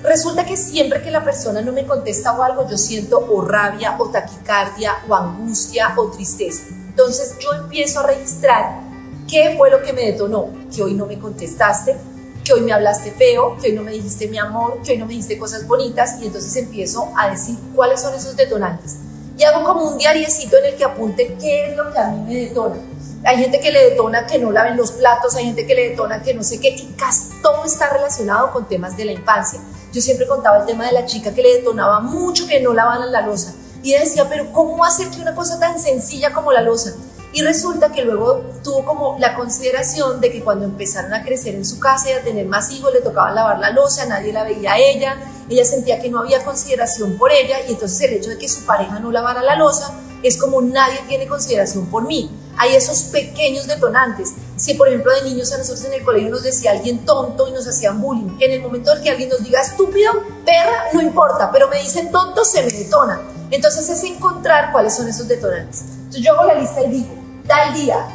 Resulta 0.02 0.46
que 0.46 0.56
siempre 0.56 1.02
que 1.02 1.10
la 1.10 1.22
persona 1.22 1.60
no 1.60 1.72
me 1.72 1.86
contesta 1.86 2.32
o 2.32 2.42
algo, 2.42 2.68
yo 2.68 2.78
siento 2.78 3.18
o 3.18 3.42
rabia 3.42 3.96
o 3.98 4.08
taquicardia 4.08 4.92
o 5.08 5.14
angustia 5.14 5.94
o 5.96 6.08
tristeza. 6.08 6.64
Entonces 6.70 7.36
yo 7.40 7.52
empiezo 7.52 8.00
a 8.00 8.06
registrar 8.06 8.80
qué 9.28 9.54
fue 9.56 9.70
lo 9.70 9.82
que 9.82 9.92
me 9.92 10.06
detonó, 10.12 10.48
que 10.74 10.82
hoy 10.82 10.94
no 10.94 11.06
me 11.06 11.18
contestaste, 11.18 11.96
que 12.44 12.52
hoy 12.52 12.60
me 12.60 12.72
hablaste 12.72 13.10
feo, 13.12 13.56
que 13.60 13.68
hoy 13.68 13.72
no 13.74 13.82
me 13.82 13.92
dijiste 13.92 14.28
mi 14.28 14.38
amor, 14.38 14.80
que 14.84 14.92
hoy 14.92 14.98
no 14.98 15.06
me 15.06 15.12
dijiste 15.14 15.38
cosas 15.38 15.66
bonitas 15.66 16.16
y 16.20 16.26
entonces 16.26 16.54
empiezo 16.56 17.10
a 17.16 17.30
decir 17.30 17.56
cuáles 17.74 18.02
son 18.02 18.14
esos 18.14 18.36
detonantes. 18.36 18.96
Y 19.38 19.42
hago 19.44 19.64
como 19.64 19.88
un 19.88 19.98
diariecito 19.98 20.58
en 20.58 20.66
el 20.66 20.76
que 20.76 20.84
apunte 20.84 21.36
qué 21.40 21.70
es 21.70 21.76
lo 21.76 21.90
que 21.90 21.98
a 21.98 22.08
mí 22.08 22.34
me 22.34 22.40
detona. 22.40 22.76
Hay 23.24 23.38
gente 23.38 23.58
que 23.58 23.72
le 23.72 23.90
detona 23.90 24.26
que 24.26 24.38
no 24.38 24.52
laven 24.52 24.76
los 24.76 24.92
platos, 24.92 25.34
hay 25.34 25.46
gente 25.46 25.66
que 25.66 25.74
le 25.74 25.90
detona 25.90 26.22
que 26.22 26.34
no 26.34 26.44
sé 26.44 26.60
qué, 26.60 26.68
y 26.68 26.94
casi 26.96 27.30
todo 27.42 27.64
está 27.64 27.88
relacionado 27.88 28.52
con 28.52 28.68
temas 28.68 28.96
de 28.96 29.06
la 29.06 29.12
infancia. 29.12 29.60
Yo 29.92 30.02
siempre 30.02 30.26
contaba 30.26 30.58
el 30.58 30.66
tema 30.66 30.84
de 30.86 30.92
la 30.92 31.06
chica 31.06 31.34
que 31.34 31.42
le 31.42 31.56
detonaba 31.56 32.00
mucho 32.00 32.46
que 32.46 32.60
no 32.60 32.74
lavaran 32.74 33.10
la 33.10 33.22
losa. 33.22 33.54
Y 33.82 33.92
decía, 33.92 34.28
pero 34.28 34.52
¿cómo 34.52 34.84
hacer 34.84 35.08
que 35.08 35.20
una 35.20 35.34
cosa 35.34 35.58
tan 35.58 35.78
sencilla 35.78 36.32
como 36.32 36.52
la 36.52 36.60
losa? 36.60 36.94
Y 37.34 37.42
resulta 37.42 37.90
que 37.90 38.04
luego 38.04 38.44
tuvo 38.62 38.84
como 38.84 39.16
la 39.18 39.34
consideración 39.34 40.20
de 40.20 40.30
que 40.30 40.40
cuando 40.40 40.64
empezaron 40.64 41.12
a 41.12 41.24
crecer 41.24 41.56
en 41.56 41.64
su 41.64 41.80
casa 41.80 42.08
y 42.08 42.12
a 42.12 42.22
tener 42.22 42.46
más 42.46 42.70
hijos, 42.70 42.94
le 42.94 43.00
tocaba 43.00 43.32
lavar 43.32 43.58
la 43.58 43.70
losa, 43.70 44.06
nadie 44.06 44.32
la 44.32 44.44
veía 44.44 44.74
a 44.74 44.78
ella, 44.78 45.16
ella 45.50 45.64
sentía 45.64 46.00
que 46.00 46.08
no 46.08 46.20
había 46.20 46.44
consideración 46.44 47.18
por 47.18 47.32
ella 47.32 47.56
y 47.68 47.72
entonces 47.72 48.00
el 48.02 48.14
hecho 48.14 48.30
de 48.30 48.38
que 48.38 48.48
su 48.48 48.64
pareja 48.64 49.00
no 49.00 49.10
lavara 49.10 49.42
la 49.42 49.56
losa 49.56 49.92
es 50.22 50.36
como 50.36 50.62
nadie 50.62 51.00
tiene 51.08 51.26
consideración 51.26 51.86
por 51.86 52.06
mí. 52.06 52.30
Hay 52.56 52.76
esos 52.76 53.02
pequeños 53.10 53.66
detonantes. 53.66 54.32
Si 54.54 54.74
por 54.74 54.86
ejemplo 54.86 55.12
de 55.12 55.28
niños 55.28 55.52
a 55.52 55.58
nosotros 55.58 55.84
en 55.86 55.94
el 55.94 56.04
colegio 56.04 56.30
nos 56.30 56.44
decía 56.44 56.70
alguien 56.70 57.04
tonto 57.04 57.48
y 57.48 57.50
nos 57.50 57.66
hacían 57.66 58.00
bullying, 58.00 58.36
en 58.38 58.52
el 58.52 58.62
momento 58.62 58.94
en 58.94 59.02
que 59.02 59.10
alguien 59.10 59.28
nos 59.28 59.42
diga 59.42 59.60
estúpido, 59.60 60.12
perra, 60.46 60.84
no 60.92 61.02
importa, 61.02 61.50
pero 61.50 61.66
me 61.66 61.78
dicen 61.78 62.12
tonto, 62.12 62.44
se 62.44 62.62
me 62.62 62.70
detona. 62.70 63.20
Entonces 63.50 63.88
es 63.88 64.04
encontrar 64.04 64.70
cuáles 64.70 64.94
son 64.94 65.08
esos 65.08 65.26
detonantes. 65.26 65.80
Entonces 65.80 66.22
yo 66.22 66.32
hago 66.32 66.44
la 66.44 66.54
lista 66.54 66.80
y 66.80 66.90
digo, 66.90 67.23
tal 67.46 67.74
día, 67.74 68.06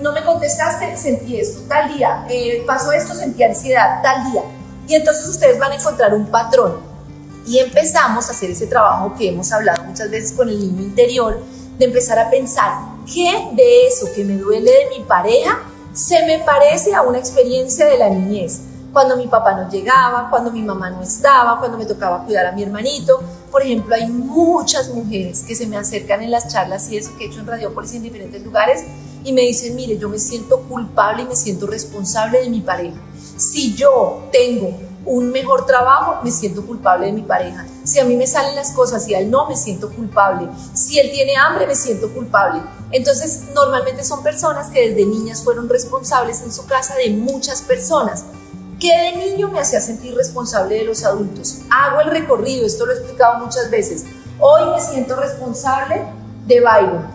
no 0.00 0.12
me 0.12 0.24
contestaste, 0.24 0.96
sentí 0.96 1.38
esto, 1.38 1.62
tal 1.68 1.92
día, 1.92 2.24
eh, 2.28 2.62
pasó 2.66 2.92
esto, 2.92 3.14
sentí 3.14 3.42
ansiedad, 3.42 4.00
tal 4.02 4.30
día. 4.30 4.42
Y 4.88 4.94
entonces 4.94 5.28
ustedes 5.28 5.58
van 5.58 5.72
a 5.72 5.76
encontrar 5.76 6.14
un 6.14 6.26
patrón. 6.26 6.78
Y 7.46 7.58
empezamos 7.58 8.28
a 8.28 8.32
hacer 8.32 8.50
ese 8.50 8.66
trabajo 8.66 9.14
que 9.14 9.28
hemos 9.28 9.50
hablado 9.52 9.84
muchas 9.84 10.10
veces 10.10 10.32
con 10.32 10.48
el 10.48 10.58
niño 10.58 10.82
interior, 10.82 11.40
de 11.78 11.86
empezar 11.86 12.18
a 12.18 12.30
pensar, 12.30 12.72
¿qué 13.12 13.48
de 13.52 13.86
eso 13.86 14.06
que 14.14 14.24
me 14.24 14.36
duele 14.36 14.70
de 14.70 14.98
mi 14.98 15.04
pareja 15.04 15.58
se 15.92 16.24
me 16.26 16.38
parece 16.40 16.94
a 16.94 17.02
una 17.02 17.18
experiencia 17.18 17.86
de 17.86 17.98
la 17.98 18.10
niñez? 18.10 18.60
Cuando 18.92 19.16
mi 19.16 19.28
papá 19.28 19.54
no 19.54 19.70
llegaba, 19.70 20.28
cuando 20.28 20.50
mi 20.50 20.62
mamá 20.62 20.90
no 20.90 21.02
estaba, 21.02 21.58
cuando 21.58 21.78
me 21.78 21.86
tocaba 21.86 22.24
cuidar 22.24 22.46
a 22.46 22.52
mi 22.52 22.62
hermanito, 22.62 23.22
por 23.50 23.62
ejemplo, 23.62 23.94
hay 23.94 24.06
muchas 24.06 24.88
mujeres 24.90 25.42
que 25.46 25.56
se 25.56 25.66
me 25.66 25.76
acercan 25.76 26.22
en 26.22 26.30
las 26.30 26.48
charlas 26.48 26.90
y 26.90 26.96
eso 26.96 27.16
que 27.16 27.24
he 27.24 27.26
hecho 27.28 27.40
en 27.40 27.46
Radiopolis 27.46 27.94
en 27.94 28.02
diferentes 28.02 28.42
lugares 28.42 28.84
y 29.24 29.32
me 29.32 29.42
dicen, 29.42 29.74
mire, 29.74 29.98
yo 29.98 30.08
me 30.08 30.18
siento 30.18 30.60
culpable 30.62 31.22
y 31.22 31.26
me 31.26 31.36
siento 31.36 31.66
responsable 31.66 32.40
de 32.40 32.48
mi 32.48 32.60
pareja. 32.60 32.96
Si 33.36 33.74
yo 33.74 34.28
tengo 34.32 34.78
un 35.04 35.30
mejor 35.30 35.66
trabajo, 35.66 36.22
me 36.22 36.30
siento 36.30 36.64
culpable 36.64 37.06
de 37.06 37.12
mi 37.12 37.22
pareja. 37.22 37.66
Si 37.84 37.98
a 37.98 38.04
mí 38.04 38.16
me 38.16 38.26
salen 38.26 38.54
las 38.54 38.70
cosas 38.70 39.08
y 39.08 39.14
a 39.14 39.18
él 39.18 39.30
no, 39.30 39.48
me 39.48 39.56
siento 39.56 39.90
culpable. 39.90 40.48
Si 40.74 40.98
él 40.98 41.10
tiene 41.10 41.36
hambre, 41.36 41.66
me 41.66 41.74
siento 41.74 42.12
culpable. 42.12 42.62
Entonces, 42.92 43.44
normalmente 43.54 44.04
son 44.04 44.22
personas 44.22 44.68
que 44.70 44.90
desde 44.90 45.06
niñas 45.06 45.42
fueron 45.42 45.68
responsables 45.68 46.42
en 46.42 46.52
su 46.52 46.66
casa 46.66 46.94
de 46.96 47.10
muchas 47.10 47.62
personas 47.62 48.24
que 48.80 48.96
de 48.96 49.12
niño 49.16 49.48
me 49.48 49.60
hacía 49.60 49.80
sentir 49.80 50.14
responsable 50.14 50.76
de 50.76 50.84
los 50.84 51.04
adultos. 51.04 51.58
Hago 51.70 52.00
el 52.00 52.10
recorrido, 52.10 52.66
esto 52.66 52.86
lo 52.86 52.92
he 52.92 52.96
explicado 52.96 53.44
muchas 53.44 53.70
veces. 53.70 54.06
Hoy 54.38 54.70
me 54.70 54.80
siento 54.80 55.16
responsable 55.16 56.02
de 56.46 56.60
Byron. 56.60 57.06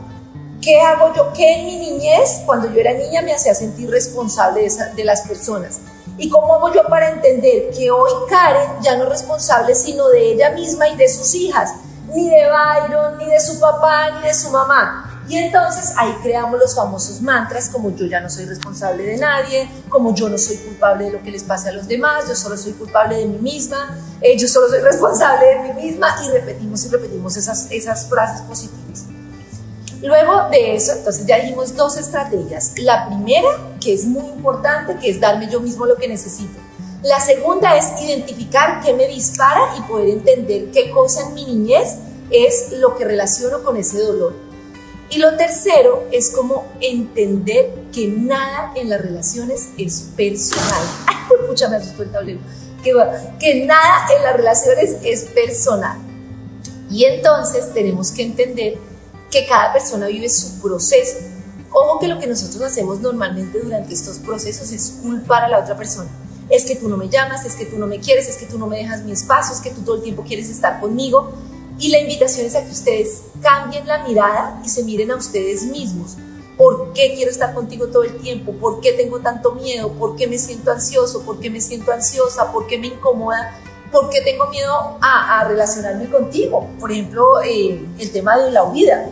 ¿Qué 0.61 0.79
hago 0.79 1.13
yo? 1.15 1.33
¿Qué 1.33 1.59
en 1.59 1.65
mi 1.65 1.77
niñez, 1.77 2.43
cuando 2.45 2.71
yo 2.71 2.79
era 2.79 2.93
niña, 2.93 3.23
me 3.23 3.33
hacía 3.33 3.55
sentir 3.55 3.89
responsable 3.89 4.61
de, 4.61 4.71
de 4.95 5.03
las 5.03 5.21
personas? 5.21 5.79
¿Y 6.17 6.29
cómo 6.29 6.53
hago 6.55 6.71
yo 6.71 6.83
para 6.87 7.09
entender 7.09 7.71
que 7.75 7.91
hoy 7.91 8.11
Karen 8.29 8.81
ya 8.81 8.95
no 8.95 9.03
es 9.03 9.09
responsable 9.09 9.75
sino 9.75 10.07
de 10.09 10.33
ella 10.33 10.51
misma 10.51 10.87
y 10.87 10.95
de 10.95 11.09
sus 11.09 11.33
hijas? 11.33 11.73
Ni 12.07 12.29
de 12.29 12.47
Byron, 12.47 13.17
ni 13.17 13.25
de 13.25 13.41
su 13.41 13.59
papá, 13.59 14.11
ni 14.11 14.27
de 14.27 14.33
su 14.33 14.49
mamá. 14.51 15.14
Y 15.27 15.37
entonces 15.37 15.93
ahí 15.97 16.15
creamos 16.21 16.59
los 16.59 16.75
famosos 16.75 17.21
mantras 17.21 17.69
como 17.69 17.95
yo 17.95 18.05
ya 18.05 18.19
no 18.19 18.29
soy 18.29 18.45
responsable 18.45 19.03
de 19.03 19.17
nadie, 19.17 19.69
como 19.89 20.13
yo 20.13 20.29
no 20.29 20.37
soy 20.37 20.57
culpable 20.57 21.05
de 21.05 21.11
lo 21.11 21.23
que 21.23 21.31
les 21.31 21.43
pase 21.43 21.69
a 21.69 21.71
los 21.71 21.87
demás, 21.87 22.27
yo 22.27 22.35
solo 22.35 22.57
soy 22.57 22.73
culpable 22.73 23.17
de 23.17 23.25
mí 23.25 23.39
misma, 23.39 23.97
eh, 24.21 24.37
yo 24.37 24.47
solo 24.47 24.69
soy 24.69 24.79
responsable 24.83 25.45
de 25.47 25.73
mí 25.73 25.81
misma 25.81 26.15
y 26.23 26.29
repetimos 26.29 26.85
y 26.85 26.89
repetimos 26.89 27.37
esas, 27.37 27.71
esas 27.71 28.07
frases 28.07 28.41
positivas. 28.41 29.05
Luego 30.01 30.49
de 30.49 30.75
eso, 30.75 30.91
entonces 30.91 31.25
ya 31.25 31.39
dijimos 31.39 31.75
dos 31.75 31.97
estrategias. 31.97 32.73
La 32.77 33.07
primera, 33.07 33.49
que 33.81 33.93
es 33.93 34.05
muy 34.05 34.27
importante, 34.27 34.97
que 34.97 35.09
es 35.09 35.19
darme 35.19 35.49
yo 35.49 35.59
mismo 35.59 35.85
lo 35.87 35.95
que 35.95 36.07
necesito. 36.07 36.59
La 37.01 37.19
segunda 37.19 37.75
es 37.75 38.01
identificar 38.01 38.81
qué 38.83 38.93
me 38.93 39.07
dispara 39.07 39.61
y 39.77 39.81
poder 39.83 40.09
entender 40.09 40.69
qué 40.71 40.91
cosa 40.91 41.27
en 41.27 41.33
mi 41.33 41.45
niñez 41.45 41.95
es 42.29 42.73
lo 42.73 42.95
que 42.95 43.05
relaciono 43.05 43.63
con 43.63 43.77
ese 43.77 43.99
dolor. 43.99 44.44
Y 45.09 45.19
lo 45.19 45.37
tercero 45.37 46.07
es 46.11 46.31
como 46.31 46.65
entender 46.81 47.71
que 47.93 48.07
nada 48.07 48.73
en 48.75 48.89
las 48.89 49.01
relaciones 49.01 49.69
es 49.77 50.09
personal. 50.15 50.83
Ay, 51.07 51.47
pucha, 51.47 51.69
me 51.69 51.77
asustó 51.77 52.03
el 52.03 52.11
tablero. 52.11 52.39
Que, 52.83 52.93
que 53.39 53.65
nada 53.65 54.07
en 54.15 54.23
las 54.23 54.35
relaciones 54.35 54.97
es 55.03 55.25
personal. 55.25 55.97
Y 56.89 57.05
entonces 57.05 57.73
tenemos 57.73 58.11
que 58.11 58.23
entender 58.23 58.77
que 59.31 59.45
cada 59.45 59.73
persona 59.73 60.07
vive 60.07 60.29
su 60.29 60.59
proceso. 60.61 61.17
Ojo 61.71 61.99
que 61.99 62.07
lo 62.07 62.19
que 62.19 62.27
nosotros 62.27 62.61
hacemos 62.61 62.99
normalmente 62.99 63.59
durante 63.59 63.93
estos 63.93 64.19
procesos 64.19 64.71
es 64.71 64.99
culpar 65.01 65.43
a 65.43 65.49
la 65.49 65.59
otra 65.59 65.75
persona. 65.75 66.09
Es 66.49 66.63
que 66.63 66.75
tú 66.75 66.87
no 66.87 66.95
me 66.95 67.09
llamas, 67.09 67.43
es 67.45 67.55
que 67.55 67.65
tú 67.65 67.77
no 67.77 67.87
me 67.87 67.99
quieres, 67.99 68.29
es 68.29 68.37
que 68.37 68.45
tú 68.45 68.57
no 68.57 68.67
me 68.67 68.77
dejas 68.77 69.03
mi 69.03 69.11
espacio, 69.11 69.53
es 69.53 69.61
que 69.61 69.71
tú 69.71 69.81
todo 69.81 69.97
el 69.97 70.03
tiempo 70.03 70.23
quieres 70.23 70.49
estar 70.49 70.79
conmigo 70.79 71.31
Y 71.77 71.89
la 71.89 71.99
invitación 71.99 72.45
es 72.45 72.55
a 72.55 72.63
que 72.63 72.71
ustedes 72.71 73.23
cambien 73.41 73.85
la 73.87 74.03
mirada 74.03 74.61
y 74.63 74.69
se 74.69 74.83
miren 74.83 75.11
a 75.11 75.15
ustedes 75.15 75.63
mismos. 75.63 76.15
¿Por 76.57 76.93
qué 76.93 77.13
quiero 77.15 77.29
estar 77.31 77.53
contigo 77.53 77.87
todo 77.87 78.03
el 78.03 78.17
tiempo? 78.21 78.53
¿Por 78.53 78.79
qué 78.79 78.93
tengo 78.93 79.19
tanto 79.19 79.51
miedo? 79.53 79.91
¿Por 79.91 80.15
qué 80.15 80.25
me 80.25 80.37
siento 80.37 80.71
ansioso? 80.71 81.23
¿Por 81.23 81.39
qué 81.39 81.49
me 81.49 81.59
siento 81.59 81.91
ansiosa? 81.91 82.51
¿Por 82.51 82.65
qué 82.67 82.77
me 82.77 82.87
incomoda? 82.87 83.59
¿Por 83.91 84.09
qué 84.09 84.21
tengo 84.21 84.47
miedo 84.47 84.97
a, 85.01 85.45
relacionarme 85.47 86.09
contigo? 86.09 86.69
Por 86.79 86.91
ejemplo, 86.91 87.41
eh, 87.43 87.85
el 87.99 88.11
tema 88.11 88.37
de 88.37 88.51
la 88.51 88.63
huida. 88.63 89.09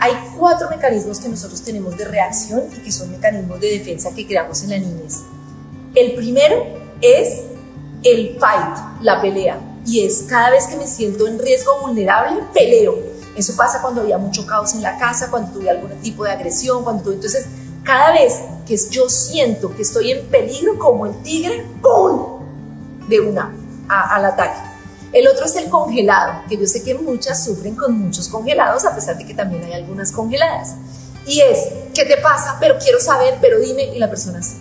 Hay 0.00 0.12
cuatro 0.38 0.70
mecanismos 0.70 1.18
que 1.18 1.28
nosotros 1.28 1.62
tenemos 1.62 1.96
de 1.96 2.04
reacción 2.04 2.62
y 2.76 2.84
que 2.84 2.92
son 2.92 3.10
mecanismos 3.10 3.60
de 3.60 3.78
defensa 3.78 4.14
que 4.14 4.24
creamos 4.24 4.62
en 4.62 4.70
la 4.70 4.78
niñez. 4.78 5.22
El 5.96 6.14
primero 6.14 6.64
es 7.00 7.42
el 8.04 8.38
fight, 8.38 9.02
la 9.02 9.20
pelea, 9.20 9.58
y 9.88 10.04
es 10.04 10.24
cada 10.28 10.50
vez 10.50 10.66
que 10.66 10.76
me 10.76 10.86
siento 10.86 11.26
en 11.26 11.38
riesgo 11.38 11.80
vulnerable, 11.80 12.42
peleo. 12.52 12.98
Eso 13.34 13.56
pasa 13.56 13.80
cuando 13.80 14.02
había 14.02 14.18
mucho 14.18 14.46
caos 14.46 14.74
en 14.74 14.82
la 14.82 14.98
casa, 14.98 15.30
cuando 15.30 15.50
tuve 15.50 15.70
algún 15.70 15.90
tipo 16.02 16.24
de 16.24 16.30
agresión, 16.30 16.84
cuando 16.84 17.04
tuve... 17.04 17.14
Entonces, 17.14 17.46
cada 17.84 18.12
vez 18.12 18.34
que 18.66 18.76
yo 18.90 19.08
siento 19.08 19.74
que 19.74 19.80
estoy 19.80 20.10
en 20.10 20.26
peligro, 20.26 20.78
como 20.78 21.06
el 21.06 21.22
tigre, 21.22 21.64
¡pum! 21.80 22.38
De 23.08 23.18
una, 23.18 23.56
al 23.88 24.26
ataque. 24.26 24.58
El 25.14 25.26
otro 25.26 25.46
es 25.46 25.56
el 25.56 25.70
congelado, 25.70 26.42
que 26.50 26.58
yo 26.58 26.66
sé 26.66 26.82
que 26.82 26.94
muchas 26.94 27.42
sufren 27.42 27.74
con 27.74 27.98
muchos 27.98 28.28
congelados, 28.28 28.84
a 28.84 28.94
pesar 28.94 29.16
de 29.16 29.24
que 29.24 29.32
también 29.32 29.64
hay 29.64 29.72
algunas 29.72 30.12
congeladas. 30.12 30.74
Y 31.26 31.40
es, 31.40 31.60
¿qué 31.94 32.04
te 32.04 32.18
pasa? 32.18 32.58
Pero 32.60 32.76
quiero 32.78 33.00
saber, 33.00 33.38
pero 33.40 33.58
dime, 33.58 33.84
y 33.84 33.98
la 33.98 34.10
persona 34.10 34.40
así. 34.40 34.58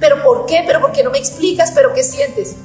¿Pero 0.00 0.22
por 0.22 0.46
qué? 0.46 0.64
¿Pero 0.66 0.80
por 0.80 0.92
qué 0.92 1.04
no 1.04 1.10
me 1.10 1.18
explicas? 1.18 1.70
¿Pero 1.72 1.92
qué 1.92 2.02
sientes? 2.02 2.56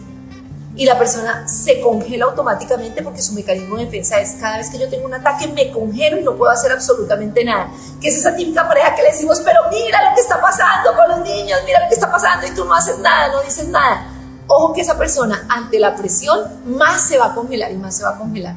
Y 0.78 0.86
la 0.86 0.98
persona 0.98 1.48
se 1.48 1.82
congela 1.82 2.26
automáticamente 2.26 3.02
porque 3.02 3.22
su 3.22 3.34
mecanismo 3.34 3.78
de 3.78 3.86
defensa 3.86 4.20
es 4.20 4.36
cada 4.40 4.58
vez 4.58 4.70
que 4.70 4.78
yo 4.78 4.88
tengo 4.90 5.06
un 5.06 5.14
ataque 5.14 5.48
me 5.48 5.72
congelo 5.72 6.20
y 6.20 6.24
no 6.24 6.36
puedo 6.36 6.52
hacer 6.52 6.72
absolutamente 6.72 7.44
nada. 7.44 7.72
Que 8.00 8.10
es 8.10 8.18
esa 8.18 8.36
típica 8.36 8.68
pareja 8.68 8.96
que 8.96 9.02
le 9.02 9.10
decimos, 9.10 9.42
pero 9.44 9.60
mira 9.72 10.10
lo 10.10 10.16
que 10.16 10.22
está 10.22 10.40
pasando 10.40 10.96
con 10.96 11.10
los 11.10 11.28
niños, 11.28 11.60
mira 11.66 11.82
lo 11.82 11.90
que 11.90 11.96
está 11.96 12.12
pasando 12.12 12.46
y 12.46 12.52
tú 12.52 12.64
no 12.64 12.76
haces 12.76 13.00
nada, 13.00 13.30
no 13.30 13.42
dices 13.42 13.68
nada 13.68 14.14
ojo 14.48 14.74
que 14.74 14.82
esa 14.82 14.98
persona 14.98 15.46
ante 15.50 15.80
la 15.80 15.96
presión 15.96 16.40
más 16.66 17.02
se 17.02 17.18
va 17.18 17.28
a 17.28 17.36
congelar 17.36 17.72
y 17.72 17.76
más 17.76 17.98
se 17.98 18.04
va 18.04 18.12
a 18.12 18.18
congelar. 18.18 18.56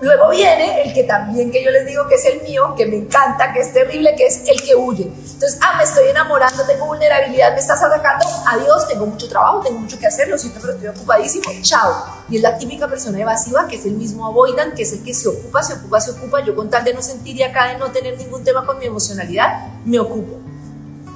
Luego 0.00 0.28
viene 0.28 0.82
el 0.82 0.92
que 0.92 1.04
también 1.04 1.50
que 1.50 1.64
yo 1.64 1.70
les 1.70 1.86
digo 1.86 2.06
que 2.06 2.16
es 2.16 2.24
el 2.26 2.42
mío, 2.42 2.74
que 2.76 2.84
me 2.84 2.96
encanta, 2.96 3.52
que 3.52 3.60
es 3.60 3.72
terrible, 3.72 4.14
que 4.14 4.26
es 4.26 4.42
el 4.46 4.60
que 4.60 4.74
huye. 4.74 5.04
Entonces, 5.04 5.58
ah, 5.62 5.74
me 5.78 5.84
estoy 5.84 6.08
enamorando, 6.08 6.64
tengo 6.64 6.86
vulnerabilidad, 6.86 7.54
me 7.54 7.60
estás 7.60 7.82
atacando, 7.82 8.26
adiós, 8.46 8.86
tengo 8.88 9.06
mucho 9.06 9.26
trabajo, 9.26 9.60
tengo 9.60 9.80
mucho 9.80 9.98
que 9.98 10.06
hacer, 10.06 10.28
lo 10.28 10.36
siento, 10.36 10.60
pero 10.60 10.74
estoy 10.74 10.88
ocupadísimo, 10.88 11.44
chao. 11.62 12.04
Y 12.28 12.36
es 12.36 12.42
la 12.42 12.58
típica 12.58 12.88
persona 12.88 13.18
evasiva, 13.18 13.66
que 13.66 13.76
es 13.76 13.86
el 13.86 13.92
mismo 13.92 14.26
avoidant, 14.26 14.74
que 14.74 14.82
es 14.82 14.92
el 14.92 15.02
que 15.02 15.14
se 15.14 15.28
ocupa, 15.28 15.62
se 15.62 15.74
ocupa, 15.74 16.00
se 16.00 16.10
ocupa. 16.10 16.44
Yo 16.44 16.54
con 16.54 16.68
tal 16.68 16.84
de 16.84 16.92
no 16.92 17.00
sentir 17.00 17.36
y 17.36 17.42
acá 17.42 17.68
de 17.68 17.78
no 17.78 17.90
tener 17.90 18.18
ningún 18.18 18.44
tema 18.44 18.66
con 18.66 18.78
mi 18.78 18.84
emocionalidad, 18.84 19.66
me 19.86 19.98
ocupo. 19.98 20.40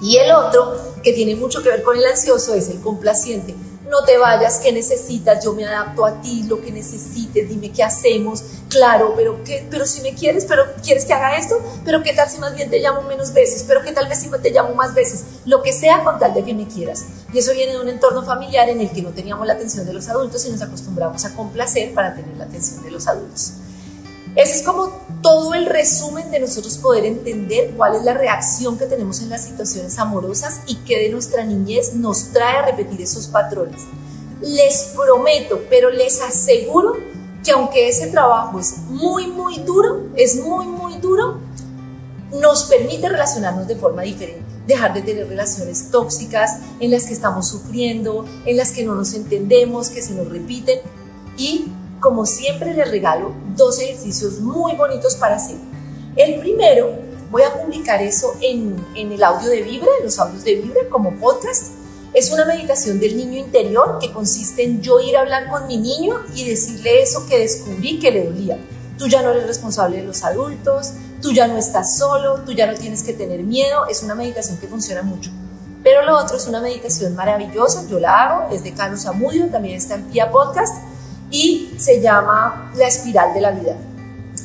Y 0.01 0.17
el 0.17 0.33
otro, 0.33 0.95
que 1.03 1.13
tiene 1.13 1.37
mucho 1.37 1.63
que 1.63 1.69
ver 1.69 1.83
con 1.83 1.99
el 1.99 2.07
ansioso, 2.07 2.55
es 2.55 2.71
el 2.71 2.81
complaciente 2.81 3.55
no 3.91 4.05
te 4.05 4.17
vayas, 4.17 4.61
¿qué 4.61 4.73
necesitas? 4.73 5.45
Yo 5.45 5.53
me 5.53 5.67
adapto 5.67 6.07
a 6.07 6.23
ti, 6.23 6.45
lo 6.45 6.61
que 6.61 6.71
necesites, 6.71 7.49
dime 7.49 7.73
qué 7.73 7.83
hacemos. 7.83 8.43
Claro, 8.69 9.15
pero, 9.17 9.41
pero 9.69 9.85
si 9.85 10.01
me 10.01 10.15
quieres, 10.15 10.45
pero 10.47 10.63
quieres 10.83 11.05
que 11.05 11.13
haga 11.13 11.37
esto, 11.37 11.61
pero 11.85 12.03
qué 12.03 12.13
tal 12.13 12.31
si 12.31 12.39
más 12.39 12.55
bien 12.55 12.71
te 12.71 12.79
llamo 12.79 13.03
menos 13.03 13.33
veces, 13.33 13.65
pero 13.67 13.83
qué 13.83 13.93
tal 13.93 14.09
vez 14.09 14.21
si 14.21 14.31
te 14.31 14.51
llamo 14.51 14.75
más 14.75 14.95
veces, 14.95 15.25
lo 15.45 15.61
que 15.63 15.73
sea 15.73 16.05
con 16.05 16.19
tal 16.21 16.33
de 16.33 16.45
que 16.45 16.55
me 16.55 16.69
quieras. 16.69 17.05
Y 17.33 17.39
eso 17.39 17.53
viene 17.53 17.73
de 17.73 17.81
un 17.81 17.89
entorno 17.89 18.25
familiar 18.25 18.69
en 18.69 18.81
el 18.81 18.91
que 18.91 19.03
no 19.03 19.11
teníamos 19.11 19.47
la 19.47 19.55
atención 19.55 19.85
de 19.85 19.93
los 19.93 20.09
adultos 20.09 20.47
y 20.47 20.51
nos 20.51 20.63
acostumbramos 20.63 21.25
a 21.25 21.35
complacer 21.35 21.93
para 21.93 22.15
tener 22.15 22.37
la 22.37 22.45
atención 22.45 22.83
de 22.85 22.93
los 22.93 23.09
adultos. 23.09 23.55
Ese 24.37 24.57
es 24.57 24.63
como 24.63 24.93
todo 25.23 25.55
el 25.55 25.67
resumen 25.67 26.31
de 26.31 26.41
nosotros 26.41 26.79
poder 26.79 27.05
entender 27.05 27.73
cuál 27.77 27.97
es 27.97 28.05
la 28.05 28.15
reacción 28.15 28.79
que 28.79 28.87
tenemos 28.87 29.21
en 29.23 29.29
las 29.29 29.45
situaciones 29.45 29.99
amorosas 29.99 30.61
y 30.67 30.77
qué 30.77 30.99
de 30.99 31.11
nuestra 31.11 31.45
niñez 31.45 31.95
nos 31.95 32.33
trae 32.33 32.59
a 32.59 32.67
repetir 32.67 33.03
esos 33.03 33.27
patrones. 33.27 33.83
Les 34.41 34.93
prometo, 34.97 35.61
pero 35.69 35.91
les 35.91 36.23
aseguro 36.23 36.97
que 37.45 37.51
aunque 37.53 37.89
ese 37.89 38.07
trabajo 38.07 38.61
es 38.61 38.79
muy, 38.89 39.27
muy 39.27 39.59
duro, 39.59 40.07
es 40.15 40.37
muy, 40.37 40.67
muy 40.67 40.97
duro, 40.99 41.39
nos 42.33 42.65
permite 42.65 43.09
relacionarnos 43.09 43.67
de 43.67 43.77
forma 43.77 44.03
diferente, 44.03 44.45
dejar 44.67 44.95
de 44.95 45.03
tener 45.03 45.27
relaciones 45.27 45.91
tóxicas 45.91 46.59
en 46.79 46.93
las 46.93 47.07
que 47.07 47.15
estamos 47.15 47.49
sufriendo, 47.49 48.25
en 48.47 48.57
las 48.57 48.71
que 48.71 48.85
no 48.85 48.95
nos 48.95 49.15
entendemos, 49.15 49.91
que 49.91 50.03
se 50.03 50.15
nos 50.15 50.29
repiten 50.29 50.79
y 51.37 51.73
como 52.01 52.27
siempre 52.27 52.75
les 52.75 52.91
regalo 52.91 53.33
dos 53.57 53.79
ejercicios 53.79 54.41
muy 54.41 54.75
bonitos 54.75 55.17
para 55.17 55.37
hacer. 55.37 55.57
El 56.17 56.41
primero, 56.41 56.99
voy 57.31 57.43
a 57.43 57.53
publicar 57.53 58.03
eso 58.03 58.33
en, 58.41 58.75
en 58.97 59.13
el 59.13 59.23
audio 59.23 59.49
de 59.49 59.63
Vibra, 59.63 59.91
en 59.99 60.07
los 60.07 60.19
audios 60.19 60.43
de 60.43 60.57
Vibra 60.57 60.81
como 60.91 61.15
podcast. 61.17 61.75
Es 62.13 62.33
una 62.33 62.45
meditación 62.45 62.99
del 62.99 63.17
niño 63.17 63.39
interior 63.39 63.99
que 64.01 64.13
consiste 64.13 64.65
en 64.65 64.81
yo 64.81 64.99
ir 64.99 65.17
a 65.17 65.21
hablar 65.21 65.49
con 65.49 65.69
mi 65.69 65.77
niño 65.77 66.17
y 66.35 66.49
decirle 66.49 67.03
eso 67.03 67.27
que 67.29 67.39
descubrí 67.39 68.01
que 68.01 68.11
le 68.11 68.25
dolía. 68.25 68.59
Tú 68.99 69.07
ya 69.07 69.23
no 69.23 69.31
eres 69.31 69.47
responsable 69.47 69.99
de 69.99 70.03
los 70.03 70.25
adultos, 70.25 70.93
tú 71.23 71.33
ya 71.33 71.47
no 71.47 71.57
estás 71.57 71.97
solo, 71.97 72.41
tú 72.45 72.53
ya 72.53 72.67
no 72.67 72.77
tienes 72.77 73.03
que 73.03 73.13
tener 73.13 73.43
miedo. 73.45 73.87
Es 73.87 74.03
una 74.03 74.17
meditación 74.17 74.59
que 74.59 74.67
funciona 74.67 75.03
mucho. 75.03 75.31
Pero 75.85 76.05
lo 76.05 76.19
otro 76.19 76.37
es 76.37 76.47
una 76.47 76.61
meditación 76.61 77.15
maravillosa, 77.15 77.87
yo 77.89 78.01
la 78.01 78.23
hago, 78.23 78.55
es 78.55 78.65
de 78.65 78.75
Carlos 78.75 79.07
Amudio, 79.07 79.49
también 79.49 79.77
está 79.77 79.95
en 79.95 80.05
Pia 80.05 80.31
Podcast 80.31 80.90
y 81.31 81.75
se 81.79 82.01
llama 82.01 82.73
La 82.77 82.89
espiral 82.89 83.33
de 83.35 83.41
la 83.41 83.51
vida. 83.53 83.77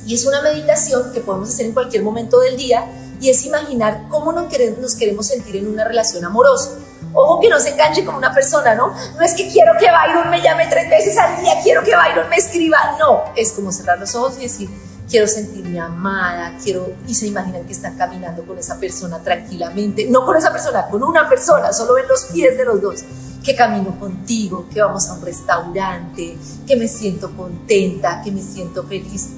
Y 0.06 0.14
es 0.14 0.26
una 0.26 0.42
meditación 0.42 1.12
que 1.12 1.20
podemos 1.20 1.50
hacer 1.50 1.66
en 1.66 1.74
cualquier 1.74 2.04
momento 2.04 2.40
del 2.40 2.58
día 2.58 2.86
y 3.20 3.30
es 3.30 3.46
imaginar 3.46 4.06
cómo 4.10 4.32
nos 4.32 4.46
queremos, 4.54 5.26
sentir 5.26 5.56
en 5.56 5.68
una 5.68 5.84
relación 5.84 6.24
amorosa. 6.26 6.72
Ojo 7.14 7.40
que 7.40 7.50
no 7.50 7.60
se 7.60 7.70
enganche 7.70 8.04
con 8.04 8.16
una 8.16 8.34
persona, 8.34 8.76
¿no? 8.76 8.94
No 9.16 9.22
es 9.22 9.34
que 9.34 9.50
quiero 9.50 9.72
que 9.80 9.88
Byron 9.90 10.30
me 10.30 10.42
llame 10.42 10.68
tres 10.68 10.90
veces 10.90 11.18
al 11.18 11.42
día, 11.42 11.54
quiero 11.64 11.82
que 11.82 11.96
Byron 11.96 12.30
me 12.30 12.36
escriba. 12.36 12.78
No, 13.00 13.24
es 13.36 13.54
como 13.54 13.72
cerrar 13.72 13.98
los 13.98 14.14
ojos 14.16 14.36
y 14.38 14.44
decir, 14.44 14.70
quiero 15.10 15.28
sentirme 15.28 15.80
amada, 15.80 16.58
quiero, 16.62 16.94
y 17.08 17.16
se 17.16 17.28
imaginan 17.28 17.66
que 17.66 17.74
están 17.74 17.98
caminando 17.98 18.46
con 18.46 18.60
esa 18.60 18.78
persona 18.78 19.20
tranquilamente, 19.20 20.08
no 20.10 20.26
con 20.26 20.36
esa 20.36 20.52
persona, 20.52 20.88
con 20.88 21.04
una 21.04 21.30
persona, 21.30 21.72
solo 21.72 21.94
ven 21.94 22.08
los 22.08 22.26
pies 22.26 22.58
de 22.58 22.66
los 22.66 22.82
dos 22.82 23.04
que 23.46 23.56
camino 23.56 23.98
contigo, 24.00 24.66
que 24.74 24.82
vamos 24.82 25.08
a 25.08 25.14
un 25.14 25.22
restaurante, 25.22 26.36
que 26.66 26.76
me 26.76 26.88
siento 26.88 27.32
contenta, 27.38 28.22
que 28.24 28.32
me 28.32 28.42
siento 28.42 28.84
feliz. 28.84 29.30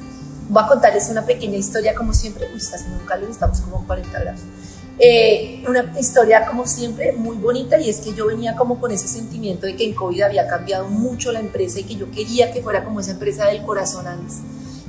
Voy 0.47 0.63
a 0.63 0.67
contarles 0.67 1.09
una 1.09 1.25
pequeña 1.25 1.57
historia, 1.57 1.93
como 1.93 2.13
siempre. 2.13 2.47
Uy, 2.53 2.57
está 2.57 2.77
haciendo 2.77 2.99
un 2.99 3.05
calor, 3.05 3.29
estamos 3.29 3.59
como 3.59 3.85
40 3.85 4.19
grados. 4.19 4.41
Eh, 4.97 5.61
una 5.67 5.93
historia, 5.99 6.45
como 6.45 6.65
siempre, 6.65 7.11
muy 7.11 7.35
bonita, 7.35 7.77
y 7.79 7.89
es 7.89 7.99
que 7.99 8.13
yo 8.13 8.27
venía 8.27 8.55
como 8.55 8.79
con 8.79 8.91
ese 8.91 9.09
sentimiento 9.09 9.67
de 9.67 9.75
que 9.75 9.83
en 9.83 9.93
COVID 9.93 10.21
había 10.21 10.47
cambiado 10.47 10.87
mucho 10.87 11.33
la 11.33 11.41
empresa 11.41 11.81
y 11.81 11.83
que 11.83 11.95
yo 11.97 12.09
quería 12.09 12.51
que 12.51 12.63
fuera 12.63 12.85
como 12.85 13.01
esa 13.01 13.11
empresa 13.11 13.45
del 13.47 13.61
corazón 13.63 14.07
antes. 14.07 14.37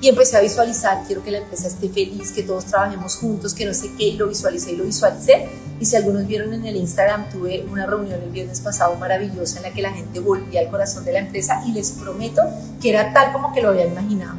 Y 0.01 0.09
empecé 0.09 0.37
a 0.37 0.41
visualizar, 0.41 1.03
quiero 1.07 1.25
que 1.25 1.31
la 1.31 1.39
empresa 1.39 1.69
esté 1.69 1.89
feliz, 1.89 2.31
que 2.33 2.43
todos 2.43 2.67
trabajemos 2.67 3.17
juntos, 3.17 3.53
que 3.53 3.67
no 3.67 3.75
sé 3.75 3.91
qué, 3.99 4.13
lo 4.13 4.29
visualicé 4.29 4.73
y 4.73 4.77
lo 4.77 4.85
visualicé 4.85 5.49
y 5.81 5.87
si 5.87 5.97
algunos 5.97 6.27
vieron 6.27 6.53
en 6.53 6.67
el 6.67 6.77
Instagram, 6.77 7.31
tuve 7.31 7.65
una 7.71 7.87
reunión 7.87 8.21
el 8.21 8.31
viernes 8.31 8.61
pasado 8.61 8.97
maravillosa 8.97 9.59
en 9.59 9.63
la 9.65 9.73
que 9.73 9.83
la 9.83 9.93
gente 9.93 10.19
volvía 10.19 10.61
al 10.61 10.71
corazón 10.71 11.05
de 11.05 11.13
la 11.13 11.21
empresa 11.21 11.63
y 11.67 11.73
les 11.73 11.93
prometo 11.93 12.43
que 12.81 12.91
era 12.91 13.13
tal 13.13 13.33
como 13.33 13.53
que 13.53 13.63
lo 13.63 13.69
había 13.69 13.87
imaginado. 13.87 14.37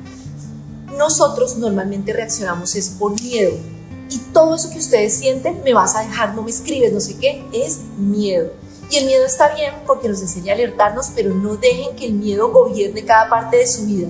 Nosotros 0.97 1.57
normalmente 1.57 2.11
reaccionamos 2.11 2.75
es 2.75 2.89
por 2.89 3.19
miedo. 3.21 3.53
Y 4.09 4.17
todo 4.33 4.55
eso 4.55 4.69
que 4.71 4.79
ustedes 4.79 5.13
sienten, 5.13 5.61
me 5.63 5.73
vas 5.73 5.95
a 5.95 6.01
dejar, 6.01 6.33
no 6.33 6.41
me 6.41 6.49
escribes, 6.49 6.91
no 6.91 6.99
sé 6.99 7.15
qué, 7.17 7.45
es 7.53 7.79
miedo. 7.97 8.51
Y 8.89 8.97
el 8.97 9.05
miedo 9.05 9.25
está 9.25 9.53
bien 9.53 9.71
porque 9.85 10.09
nos 10.09 10.19
enseña 10.19 10.53
a 10.53 10.55
alertarnos, 10.55 11.11
pero 11.15 11.33
no 11.33 11.55
dejen 11.55 11.95
que 11.95 12.07
el 12.07 12.13
miedo 12.13 12.51
gobierne 12.51 13.05
cada 13.05 13.29
parte 13.29 13.57
de 13.57 13.67
su 13.67 13.85
vida. 13.85 14.07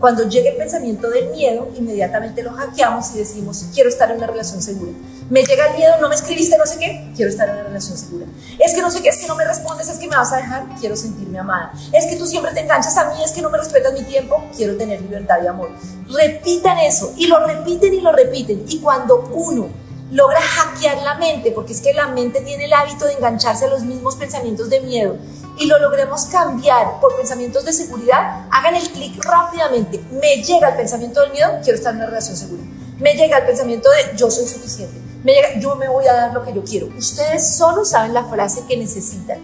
Cuando 0.00 0.26
llegue 0.26 0.48
el 0.48 0.56
pensamiento 0.56 1.10
del 1.10 1.28
miedo, 1.28 1.68
inmediatamente 1.76 2.42
lo 2.42 2.52
hackeamos 2.52 3.14
y 3.14 3.18
decimos, 3.18 3.66
quiero 3.74 3.90
estar 3.90 4.10
en 4.10 4.16
una 4.16 4.28
relación 4.28 4.62
segura. 4.62 4.92
Me 5.28 5.44
llega 5.44 5.66
el 5.68 5.76
miedo, 5.76 5.92
no 6.00 6.08
me 6.08 6.14
escribiste, 6.14 6.56
no 6.56 6.64
sé 6.64 6.78
qué, 6.78 7.12
quiero 7.14 7.30
estar 7.30 7.46
en 7.50 7.56
una 7.56 7.64
relación 7.64 7.98
segura. 7.98 8.24
Es 8.58 8.72
que 8.72 8.80
no 8.80 8.90
sé 8.90 9.02
qué, 9.02 9.10
es 9.10 9.18
que 9.18 9.26
no 9.26 9.36
me 9.36 9.44
respondes, 9.44 9.90
es 9.90 9.98
que 9.98 10.08
me 10.08 10.16
vas 10.16 10.32
a 10.32 10.38
dejar, 10.38 10.64
quiero 10.80 10.96
sentirme 10.96 11.38
amada. 11.38 11.74
Es 11.92 12.06
que 12.06 12.16
tú 12.16 12.26
siempre 12.26 12.50
te 12.54 12.60
enganchas 12.60 12.96
a 12.96 13.12
mí, 13.12 13.22
es 13.22 13.32
que 13.32 13.42
no 13.42 13.50
me 13.50 13.58
respetas 13.58 13.92
mi 13.92 14.02
tiempo, 14.04 14.42
quiero 14.56 14.74
tener 14.78 15.02
libertad 15.02 15.36
y 15.44 15.48
amor. 15.48 15.68
Repitan 16.08 16.78
eso 16.78 17.12
y 17.18 17.26
lo 17.26 17.46
repiten 17.46 17.92
y 17.92 18.00
lo 18.00 18.10
repiten. 18.12 18.64
Y 18.68 18.80
cuando 18.80 19.28
uno 19.34 19.68
logra 20.10 20.40
hackear 20.40 21.02
la 21.02 21.16
mente, 21.16 21.52
porque 21.52 21.74
es 21.74 21.82
que 21.82 21.92
la 21.92 22.08
mente 22.08 22.40
tiene 22.40 22.64
el 22.64 22.72
hábito 22.72 23.04
de 23.04 23.12
engancharse 23.12 23.66
a 23.66 23.68
los 23.68 23.82
mismos 23.82 24.16
pensamientos 24.16 24.70
de 24.70 24.80
miedo, 24.80 25.18
y 25.60 25.66
lo 25.66 25.78
logremos 25.78 26.24
cambiar 26.24 27.00
por 27.00 27.14
pensamientos 27.16 27.66
de 27.66 27.74
seguridad, 27.74 28.46
hagan 28.50 28.74
el 28.74 28.90
clic 28.90 29.22
rápidamente. 29.22 30.02
Me 30.10 30.42
llega 30.42 30.70
el 30.70 30.76
pensamiento 30.76 31.20
del 31.20 31.32
miedo, 31.32 31.50
quiero 31.62 31.76
estar 31.76 31.92
en 31.92 31.98
una 31.98 32.06
relación 32.06 32.34
segura. 32.34 32.62
Me 32.98 33.12
llega 33.14 33.38
el 33.38 33.44
pensamiento 33.46 33.90
de 33.90 34.16
yo 34.16 34.30
soy 34.30 34.46
suficiente. 34.46 34.98
Me 35.22 35.34
llega, 35.34 35.60
yo 35.60 35.76
me 35.76 35.86
voy 35.86 36.06
a 36.06 36.14
dar 36.14 36.32
lo 36.32 36.42
que 36.42 36.54
yo 36.54 36.64
quiero. 36.64 36.86
Ustedes 36.96 37.56
solo 37.56 37.84
saben 37.84 38.14
la 38.14 38.24
frase 38.24 38.64
que 38.66 38.78
necesitan. 38.78 39.38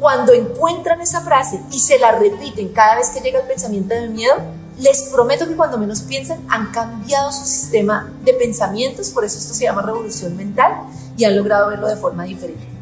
Cuando 0.00 0.32
encuentran 0.32 1.00
esa 1.00 1.20
frase 1.20 1.60
y 1.70 1.78
se 1.78 2.00
la 2.00 2.10
repiten 2.10 2.70
cada 2.70 2.96
vez 2.96 3.10
que 3.10 3.20
llega 3.20 3.40
el 3.40 3.46
pensamiento 3.46 3.94
del 3.94 4.10
miedo, 4.10 4.34
les 4.80 5.02
prometo 5.04 5.46
que 5.46 5.54
cuando 5.54 5.78
menos 5.78 6.02
piensan 6.02 6.44
han 6.50 6.72
cambiado 6.72 7.30
su 7.30 7.44
sistema 7.44 8.12
de 8.24 8.34
pensamientos, 8.34 9.10
por 9.10 9.24
eso 9.24 9.38
esto 9.38 9.54
se 9.54 9.64
llama 9.64 9.82
revolución 9.82 10.36
mental, 10.36 10.72
y 11.16 11.24
han 11.24 11.36
logrado 11.36 11.68
verlo 11.68 11.86
de 11.86 11.96
forma 11.96 12.24
diferente. 12.24 12.73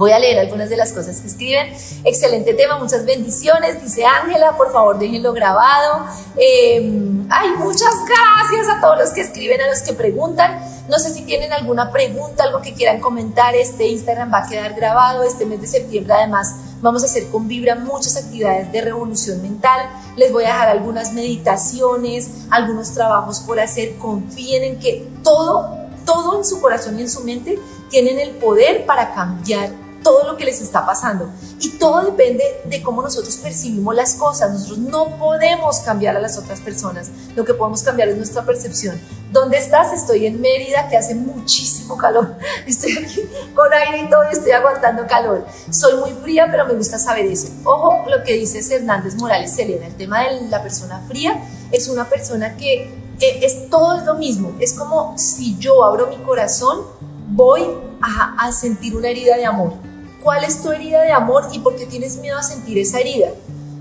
Voy 0.00 0.12
a 0.12 0.18
leer 0.18 0.38
algunas 0.38 0.70
de 0.70 0.78
las 0.78 0.94
cosas 0.94 1.20
que 1.20 1.26
escriben. 1.26 1.74
Excelente 2.04 2.54
tema, 2.54 2.78
muchas 2.78 3.04
bendiciones. 3.04 3.82
Dice 3.82 4.06
Ángela, 4.06 4.56
por 4.56 4.72
favor 4.72 4.98
déjenlo 4.98 5.34
grabado. 5.34 6.06
Em, 6.38 7.26
ay, 7.28 7.50
muchas 7.58 7.92
gracias 8.06 8.74
a 8.74 8.80
todos 8.80 8.98
los 8.98 9.10
que 9.10 9.20
escriben, 9.20 9.60
a 9.60 9.66
los 9.66 9.82
que 9.82 9.92
preguntan. 9.92 10.58
No 10.88 10.98
sé 10.98 11.12
si 11.12 11.20
tienen 11.26 11.52
alguna 11.52 11.92
pregunta, 11.92 12.44
algo 12.44 12.62
que 12.62 12.72
quieran 12.72 12.98
comentar. 12.98 13.54
Este 13.54 13.88
Instagram 13.88 14.32
va 14.32 14.38
a 14.38 14.48
quedar 14.48 14.72
grabado. 14.72 15.22
Este 15.22 15.44
mes 15.44 15.60
de 15.60 15.66
septiembre, 15.66 16.14
además, 16.14 16.56
vamos 16.80 17.02
a 17.02 17.04
hacer 17.04 17.28
con 17.28 17.46
Vibra 17.46 17.74
muchas 17.74 18.16
actividades 18.16 18.72
de 18.72 18.80
revolución 18.80 19.42
mental. 19.42 19.86
Les 20.16 20.32
voy 20.32 20.44
a 20.44 20.54
dejar 20.54 20.68
algunas 20.70 21.12
meditaciones, 21.12 22.46
algunos 22.48 22.94
trabajos 22.94 23.40
por 23.40 23.60
hacer. 23.60 23.96
Confíen 23.96 24.64
en 24.64 24.78
que 24.78 25.06
todo, 25.22 25.76
todo 26.06 26.38
en 26.38 26.46
su 26.46 26.58
corazón 26.58 26.98
y 26.98 27.02
en 27.02 27.10
su 27.10 27.20
mente 27.22 27.58
tienen 27.90 28.18
el 28.18 28.30
poder 28.30 28.86
para 28.86 29.12
cambiar 29.12 29.89
todo 30.02 30.24
lo 30.24 30.36
que 30.36 30.44
les 30.44 30.60
está 30.60 30.86
pasando. 30.86 31.30
Y 31.60 31.70
todo 31.70 32.04
depende 32.04 32.44
de 32.64 32.82
cómo 32.82 33.02
nosotros 33.02 33.36
percibimos 33.36 33.94
las 33.94 34.14
cosas. 34.14 34.50
Nosotros 34.50 34.78
no 34.78 35.16
podemos 35.18 35.80
cambiar 35.80 36.16
a 36.16 36.20
las 36.20 36.38
otras 36.38 36.60
personas. 36.60 37.10
Lo 37.36 37.44
que 37.44 37.54
podemos 37.54 37.82
cambiar 37.82 38.08
es 38.08 38.16
nuestra 38.16 38.44
percepción. 38.44 39.00
¿Dónde 39.32 39.58
estás? 39.58 39.92
Estoy 39.92 40.26
en 40.26 40.40
Mérida, 40.40 40.88
que 40.88 40.96
hace 40.96 41.14
muchísimo 41.14 41.96
calor. 41.96 42.36
Estoy 42.66 42.98
aquí 42.98 43.20
con 43.54 43.72
aire 43.72 44.04
y 44.04 44.10
todo 44.10 44.22
y 44.28 44.32
estoy 44.32 44.52
aguantando 44.52 45.06
calor. 45.06 45.46
Soy 45.70 45.94
muy 46.00 46.10
fría, 46.22 46.48
pero 46.50 46.66
me 46.66 46.74
gusta 46.74 46.98
saber 46.98 47.26
eso. 47.26 47.48
Ojo, 47.64 48.08
lo 48.08 48.24
que 48.24 48.34
dice 48.34 48.60
Hernández 48.74 49.14
Morales, 49.14 49.52
Selena, 49.52 49.86
el 49.86 49.94
tema 49.94 50.24
de 50.24 50.48
la 50.48 50.62
persona 50.62 51.00
fría 51.06 51.40
es 51.70 51.88
una 51.88 52.08
persona 52.08 52.56
que 52.56 52.92
eh, 53.20 53.40
es 53.42 53.70
todo 53.70 53.98
es 53.98 54.04
lo 54.04 54.14
mismo. 54.14 54.56
Es 54.58 54.72
como 54.72 55.16
si 55.16 55.56
yo 55.58 55.84
abro 55.84 56.08
mi 56.08 56.16
corazón, 56.16 56.80
voy 57.28 57.64
a, 58.00 58.34
a 58.36 58.52
sentir 58.52 58.96
una 58.96 59.08
herida 59.08 59.36
de 59.36 59.46
amor 59.46 59.89
cuál 60.22 60.44
es 60.44 60.62
tu 60.62 60.70
herida 60.70 61.02
de 61.02 61.12
amor 61.12 61.48
y 61.52 61.58
por 61.58 61.76
qué 61.76 61.86
tienes 61.86 62.16
miedo 62.16 62.38
a 62.38 62.42
sentir 62.42 62.78
esa 62.78 63.00
herida. 63.00 63.28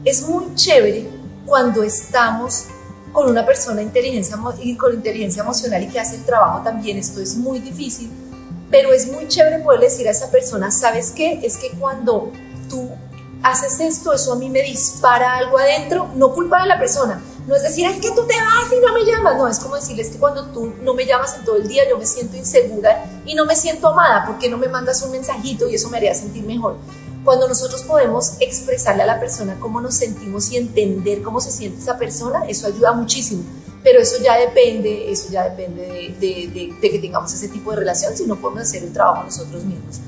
Es 0.06 0.28
muy 0.28 0.56
chévere 0.56 1.10
cuando 1.45 1.84
estamos 1.84 2.65
con 3.12 3.30
una 3.30 3.45
persona 3.45 3.82
inteligencia, 3.82 4.38
con 4.78 4.93
inteligencia 4.93 5.43
emocional 5.43 5.84
y 5.84 5.88
que 5.88 5.99
hace 5.99 6.15
el 6.15 6.25
trabajo 6.25 6.63
también. 6.63 6.97
Esto 6.97 7.21
es 7.21 7.36
muy 7.36 7.60
difícil, 7.60 8.10
pero 8.69 8.93
es 8.93 9.12
muy 9.12 9.28
chévere 9.28 9.60
poder 9.60 9.82
decir 9.82 10.08
a 10.08 10.12
esa 10.12 10.30
persona, 10.32 10.71
¿sabes 10.71 11.12
qué? 11.12 11.39
Es 11.43 11.58
que 11.58 11.71
cuando 11.71 12.32
tú 12.69 12.89
haces 13.41 13.80
esto, 13.80 14.13
eso 14.13 14.34
a 14.34 14.36
mí 14.36 14.49
me 14.49 14.62
dispara 14.62 15.38
algo 15.38 15.58
adentro, 15.58 16.10
no 16.15 16.34
culpa 16.34 16.62
de 16.62 16.67
la 16.67 16.80
persona, 16.80 17.21
no 17.49 17.55
es 17.55 17.63
decir, 17.63 17.83
es 17.88 17.95
que 17.95 18.12
tú 18.12 18.27
te 18.27 18.35
vas 18.35 18.71
y 18.71 18.79
no 18.79 18.93
me 18.93 19.03
llamas. 19.03 19.35
No, 19.35 19.47
es 19.47 19.57
como 19.57 19.75
decirles 19.75 20.09
que 20.09 20.19
cuando 20.19 20.45
tú 20.51 20.71
no 20.83 20.93
me 20.93 21.07
llamas 21.07 21.35
en 21.35 21.45
todo 21.45 21.55
el 21.55 21.67
día, 21.67 21.81
yo 21.89 21.97
me 21.97 22.05
siento 22.05 22.38
insegura 22.38 23.03
y 23.25 23.33
no 23.33 23.47
me 23.47 23.55
siento 23.55 23.88
amada. 23.88 24.23
porque 24.27 24.47
no 24.49 24.57
me 24.59 24.67
mandas 24.67 25.01
un 25.01 25.12
mensajito 25.12 25.67
y 25.67 25.73
eso 25.73 25.89
me 25.89 25.97
haría 25.97 26.13
sentir 26.13 26.43
mejor? 26.43 26.77
Cuando 27.23 27.47
nosotros 27.47 27.81
podemos 27.81 28.33
expresarle 28.39 29.01
a 29.01 29.07
la 29.07 29.19
persona 29.19 29.57
cómo 29.59 29.81
nos 29.81 29.95
sentimos 29.95 30.51
y 30.51 30.57
entender 30.57 31.23
cómo 31.23 31.41
se 31.41 31.51
siente 31.51 31.79
esa 31.79 31.97
persona, 31.97 32.45
eso 32.47 32.67
ayuda 32.67 32.91
muchísimo. 32.91 33.41
Pero 33.83 33.99
eso 33.99 34.21
ya 34.21 34.38
depende, 34.38 35.12
eso 35.12 35.29
ya 35.31 35.49
depende 35.49 36.15
de, 36.19 36.75
de 36.79 36.91
que 36.91 36.99
tengamos 36.99 37.33
ese 37.33 37.47
tipo 37.47 37.71
de 37.71 37.77
relación, 37.77 38.15
si 38.15 38.27
no 38.27 38.35
podemos 38.35 38.62
hacer 38.62 38.83
el 38.83 38.93
trabajo 38.93 39.23
nosotros 39.23 39.63
mismos. 39.63 40.01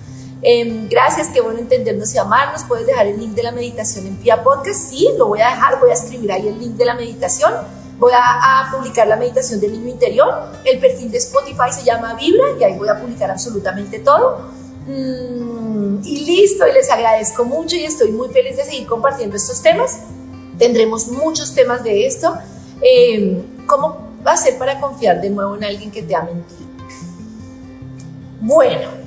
Em, 0.43 0.89
gracias, 0.89 1.30
qué 1.30 1.39
bueno 1.39 1.60
entendernos 1.60 2.13
y 2.15 2.17
amarnos. 2.17 2.63
Puedes 2.63 2.88
dejar 2.88 3.08
el 3.08 3.19
link 3.19 3.34
de 3.34 3.43
la 3.43 3.51
meditación 3.51 4.08
en 4.08 4.15
Pia 4.15 4.43
Podcast. 4.43 4.89
Sí, 4.89 5.08
lo 5.17 5.27
voy 5.27 5.41
a 5.41 5.49
dejar, 5.49 5.80
voy 5.80 5.91
a 5.91 5.93
escribir 5.93 6.32
ahí 6.32 6.47
el 6.47 6.60
link 6.60 6.75
de 6.75 6.86
la 6.86 6.95
meditación. 6.95 7.54
Voy 7.99 8.13
a, 8.15 8.67
publicar 8.71 9.08
la 9.08 9.15
meditación 9.15 9.60
del 9.60 9.73
niño 9.73 9.89
interior. 9.89 10.34
El 10.65 10.80
perfil 10.80 11.12
de 11.12 11.19
Spotify 11.19 11.71
se 11.71 11.84
llama 11.84 12.15
Vibra 12.15 12.45
y 12.60 12.63
ahí 12.63 12.75
voy 12.75 12.89
a 12.89 12.99
publicar 12.99 13.30
absolutamente 13.30 13.99
todo. 13.99 14.49
Mm, 14.88 15.99
y 16.04 16.25
listo, 16.25 16.67
y 16.67 16.73
les 16.73 16.89
agradezco 16.89 17.45
mucho 17.45 17.75
y 17.75 17.84
estoy 17.84 18.12
muy 18.12 18.30
feliz 18.30 18.58
de 18.58 18.65
seguir 18.65 18.88
compartiendo 18.88 19.36
estos 19.36 19.62
temas. 19.62 19.99
Tendremos 20.58 21.10
muchos 21.10 21.54
temas 21.54 21.84
de 21.84 22.08
esto. 22.08 22.36
Em, 22.82 23.43
¿Cómo 23.67 24.10
va 24.25 24.32
a 24.32 24.38
ser 24.38 24.58
para 24.58 24.80
confiar 24.80 25.21
de 25.21 25.30
nuevo 25.30 25.56
en 25.56 25.63
alguien 25.63 25.91
que 25.91 26.01
te 26.01 26.15
ha 26.15 26.23
mentido? 26.23 26.71
Bueno, 28.39 29.01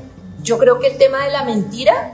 yo 0.44 0.58
creo 0.58 0.78
que 0.78 0.88
el 0.88 0.98
tema 0.98 1.24
de 1.24 1.32
la 1.32 1.44
mentira 1.44 2.12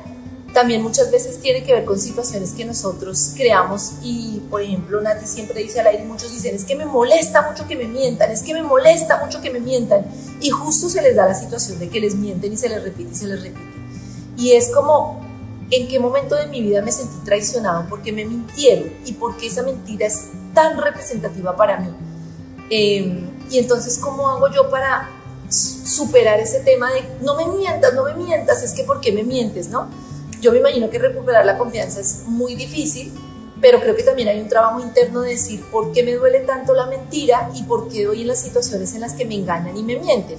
también 0.54 0.82
muchas 0.82 1.10
veces 1.10 1.38
tiene 1.40 1.62
que 1.62 1.72
ver 1.72 1.84
con 1.84 2.00
situaciones 2.00 2.52
que 2.52 2.64
nosotros 2.64 3.32
creamos 3.36 3.92
y, 4.02 4.40
por 4.50 4.62
ejemplo, 4.62 5.00
Nati 5.00 5.26
siempre 5.26 5.62
dice 5.62 5.80
al 5.80 5.88
aire, 5.88 6.04
muchos 6.04 6.32
dicen, 6.32 6.54
es 6.54 6.64
que 6.64 6.74
me 6.74 6.86
molesta 6.86 7.48
mucho 7.48 7.68
que 7.68 7.76
me 7.76 7.84
mientan, 7.84 8.30
es 8.30 8.42
que 8.42 8.54
me 8.54 8.62
molesta 8.62 9.22
mucho 9.24 9.40
que 9.40 9.50
me 9.50 9.60
mientan 9.60 10.06
y 10.40 10.50
justo 10.50 10.88
se 10.88 11.02
les 11.02 11.14
da 11.14 11.26
la 11.26 11.34
situación 11.34 11.78
de 11.78 11.88
que 11.88 12.00
les 12.00 12.14
mienten 12.14 12.52
y 12.52 12.56
se 12.56 12.68
les 12.68 12.82
repite 12.82 13.12
y 13.12 13.14
se 13.14 13.26
les 13.26 13.42
repite. 13.42 13.70
Y 14.36 14.52
es 14.52 14.70
como, 14.70 15.20
¿en 15.70 15.86
qué 15.86 16.00
momento 16.00 16.34
de 16.34 16.46
mi 16.46 16.62
vida 16.62 16.82
me 16.82 16.90
sentí 16.90 17.16
traicionado? 17.24 17.86
porque 17.88 18.12
me 18.12 18.24
mintieron? 18.24 18.90
¿Y 19.04 19.12
porque 19.12 19.46
esa 19.46 19.62
mentira 19.62 20.06
es 20.06 20.28
tan 20.54 20.80
representativa 20.80 21.54
para 21.54 21.78
mí? 21.78 21.90
Em, 22.70 23.28
y 23.50 23.58
entonces, 23.58 23.98
¿cómo 23.98 24.28
hago 24.28 24.48
yo 24.50 24.70
para 24.70 25.08
superar 25.90 26.40
ese 26.40 26.60
tema 26.60 26.92
de 26.92 27.02
no 27.20 27.34
me 27.34 27.46
mientas, 27.46 27.92
no 27.94 28.04
me 28.04 28.14
mientas, 28.14 28.62
es 28.62 28.72
que 28.72 28.84
¿por 28.84 29.00
qué 29.00 29.12
me 29.12 29.22
mientes, 29.22 29.68
no? 29.68 29.88
Yo 30.40 30.52
me 30.52 30.58
imagino 30.58 30.88
que 30.88 30.98
recuperar 30.98 31.44
la 31.44 31.58
confianza 31.58 32.00
es 32.00 32.22
muy 32.26 32.54
difícil, 32.54 33.12
pero 33.60 33.80
creo 33.80 33.94
que 33.94 34.02
también 34.02 34.28
hay 34.28 34.40
un 34.40 34.48
trabajo 34.48 34.80
interno 34.80 35.20
de 35.20 35.30
decir 35.30 35.62
por 35.70 35.92
qué 35.92 36.02
me 36.02 36.14
duele 36.14 36.40
tanto 36.40 36.72
la 36.72 36.86
mentira 36.86 37.50
y 37.54 37.62
por 37.64 37.88
qué 37.88 38.06
doy 38.06 38.22
en 38.22 38.28
las 38.28 38.40
situaciones 38.40 38.94
en 38.94 39.02
las 39.02 39.12
que 39.12 39.26
me 39.26 39.34
engañan 39.34 39.76
y 39.76 39.82
me 39.82 39.98
mienten. 39.98 40.38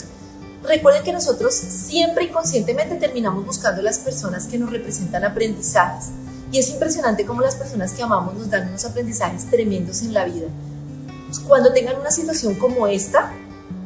Recuerden 0.64 1.04
que 1.04 1.12
nosotros 1.12 1.54
siempre 1.54 2.26
inconscientemente 2.26 2.96
terminamos 2.96 3.46
buscando 3.46 3.82
las 3.82 4.00
personas 4.00 4.48
que 4.48 4.58
nos 4.58 4.72
representan 4.72 5.24
aprendizajes. 5.24 6.10
Y 6.52 6.60
es 6.60 6.70
impresionante 6.70 7.26
cómo 7.26 7.42
las 7.42 7.56
personas 7.56 7.94
que 7.94 8.04
amamos 8.04 8.36
nos 8.36 8.50
dan 8.50 8.70
unos 8.70 8.86
aprendizajes 8.86 9.50
tremendos 9.50 10.02
en 10.02 10.14
la 10.14 10.26
vida. 10.26 10.48
Cuando 11.48 11.72
tengan 11.72 12.00
una 12.00 12.12
situación 12.12 12.56
como 12.56 12.88
esta, 12.88 13.34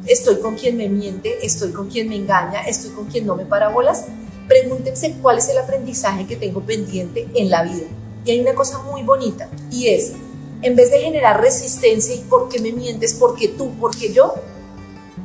estoy 0.06 0.36
con 0.36 0.56
quien 0.56 0.76
me 0.76 0.88
miente, 0.88 1.44
estoy 1.44 1.72
con 1.72 1.88
quien 1.88 2.08
me 2.08 2.16
engaña, 2.16 2.60
estoy 2.62 2.90
con 2.90 3.06
quien 3.06 3.26
no 3.26 3.36
me 3.36 3.44
para 3.44 3.68
bolas. 3.68 4.04
Pregúntense 4.48 5.16
cuál 5.20 5.38
es 5.38 5.48
el 5.48 5.58
aprendizaje 5.58 6.26
que 6.26 6.36
tengo 6.36 6.60
pendiente 6.60 7.28
en 7.34 7.50
la 7.50 7.64
vida. 7.64 7.86
Y 8.24 8.30
hay 8.30 8.40
una 8.40 8.54
cosa 8.54 8.78
muy 8.78 9.02
bonita 9.02 9.48
y 9.70 9.88
es, 9.88 10.12
en 10.62 10.76
vez 10.76 10.90
de 10.90 11.00
generar 11.00 11.40
resistencia 11.40 12.14
y 12.14 12.20
por 12.20 12.48
qué 12.48 12.60
me 12.60 12.72
mientes, 12.72 13.14
por 13.14 13.36
qué 13.36 13.48
tú, 13.48 13.74
por 13.78 13.96
qué 13.96 14.12
yo, 14.12 14.34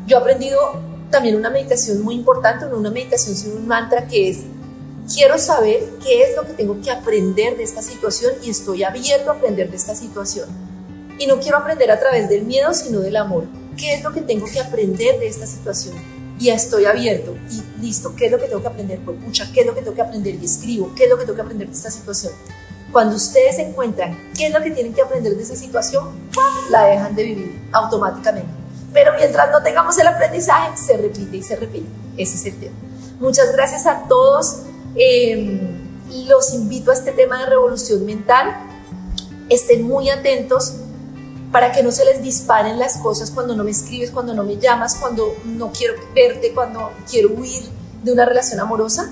yo 0.08 0.18
he 0.18 0.20
aprendido 0.20 0.60
también 1.10 1.36
una 1.36 1.50
meditación 1.50 2.02
muy 2.02 2.16
importante, 2.16 2.66
no 2.66 2.78
una 2.78 2.92
meditación 2.92 3.36
sino 3.36 3.56
un 3.56 3.68
mantra 3.68 4.08
que 4.08 4.30
es, 4.30 4.40
quiero 5.14 5.38
saber 5.38 5.84
qué 6.04 6.24
es 6.24 6.36
lo 6.36 6.46
que 6.46 6.54
tengo 6.54 6.80
que 6.82 6.92
aprender 6.92 7.58
de 7.58 7.64
esta 7.64 7.82
situación 7.82 8.34
y 8.44 8.50
estoy 8.50 8.84
abierto 8.84 9.32
a 9.32 9.34
aprender 9.36 9.70
de 9.70 9.78
esta 9.78 9.96
situación. 9.96 10.50
Y 11.18 11.28
no 11.28 11.40
quiero 11.40 11.58
aprender 11.58 11.92
a 11.92 12.00
través 12.00 12.30
del 12.30 12.44
miedo, 12.44 12.74
sino 12.74 13.00
del 13.00 13.16
amor 13.16 13.61
¿Qué 13.78 13.96
es 13.96 14.04
lo 14.04 14.12
que 14.12 14.22
tengo 14.22 14.46
que 14.46 14.60
aprender 14.60 15.20
de 15.20 15.28
esta 15.28 15.46
situación? 15.48 15.96
Y 16.40 16.50
estoy 16.50 16.86
abierto 16.86 17.36
y 17.52 17.82
listo, 17.82 18.16
¿qué 18.16 18.26
es 18.26 18.32
lo 18.32 18.40
que 18.40 18.48
tengo 18.48 18.62
que 18.62 18.68
aprender? 18.68 19.00
Pues 19.06 19.20
mucha, 19.20 19.52
¿qué 19.54 19.62
es 19.62 19.66
lo 19.66 19.76
que 19.76 19.82
tengo 19.82 19.96
que 19.96 20.02
aprender? 20.02 20.36
Y 20.36 20.46
escribo, 20.46 20.94
¿qué 20.96 21.04
es 21.04 21.10
lo 21.10 21.18
que 21.18 21.26
tengo 21.26 21.36
que 21.36 21.42
aprender 21.42 21.68
de 21.68 21.74
esta 21.74 21.92
situación? 21.92 22.34
Cuando 22.92 23.16
ustedes 23.16 23.60
encuentran 23.60 24.18
qué 24.36 24.48
es 24.48 24.54
lo 24.54 24.62
que 24.62 24.72
tienen 24.72 24.94
que 24.94 25.02
aprender 25.02 25.36
de 25.36 25.44
esa 25.44 25.56
situación, 25.56 26.10
la 26.70 26.86
dejan 26.86 27.16
de 27.16 27.24
vivir 27.24 27.62
automáticamente. 27.72 28.50
Pero 28.92 29.14
mientras 29.18 29.52
no 29.52 29.64
tengamos 29.64 29.98
el 30.00 30.08
aprendizaje, 30.08 30.76
se 30.76 30.98
repite 30.98 31.38
y 31.38 31.44
se 31.44 31.56
repite. 31.56 31.88
Ese 32.18 32.36
es 32.36 32.46
el 32.46 32.60
tema. 32.60 32.76
Muchas 33.20 33.54
gracias 33.54 33.86
a 33.86 34.08
todos. 34.08 34.64
Em, 34.96 35.70
los 36.28 36.54
invito 36.54 36.92
a 36.92 36.94
este 36.94 37.12
tema 37.12 37.40
de 37.40 37.46
revolución 37.46 38.06
mental. 38.06 38.54
Estén 39.48 39.84
muy 39.84 40.10
atentos 40.10 40.76
para 41.52 41.72
que 41.72 41.84
no 41.84 41.92
se 41.92 42.06
les 42.06 42.22
disparen 42.22 42.80
las 42.80 42.98
cosas 42.98 43.32
cuando 43.32 43.56
no 43.56 43.64
me 43.64 43.72
escribes, 43.72 44.12
cuando 44.12 44.34
no 44.34 44.44
me 44.44 44.58
llamas, 44.58 44.96
cuando 44.96 45.36
no 45.46 45.72
quiero 45.72 45.96
verte, 46.16 46.54
cuando 46.54 46.92
quiero 47.10 47.30
huir 47.34 47.64
de 48.04 48.14
una 48.14 48.26
relación 48.26 48.60
amorosa. 48.60 49.12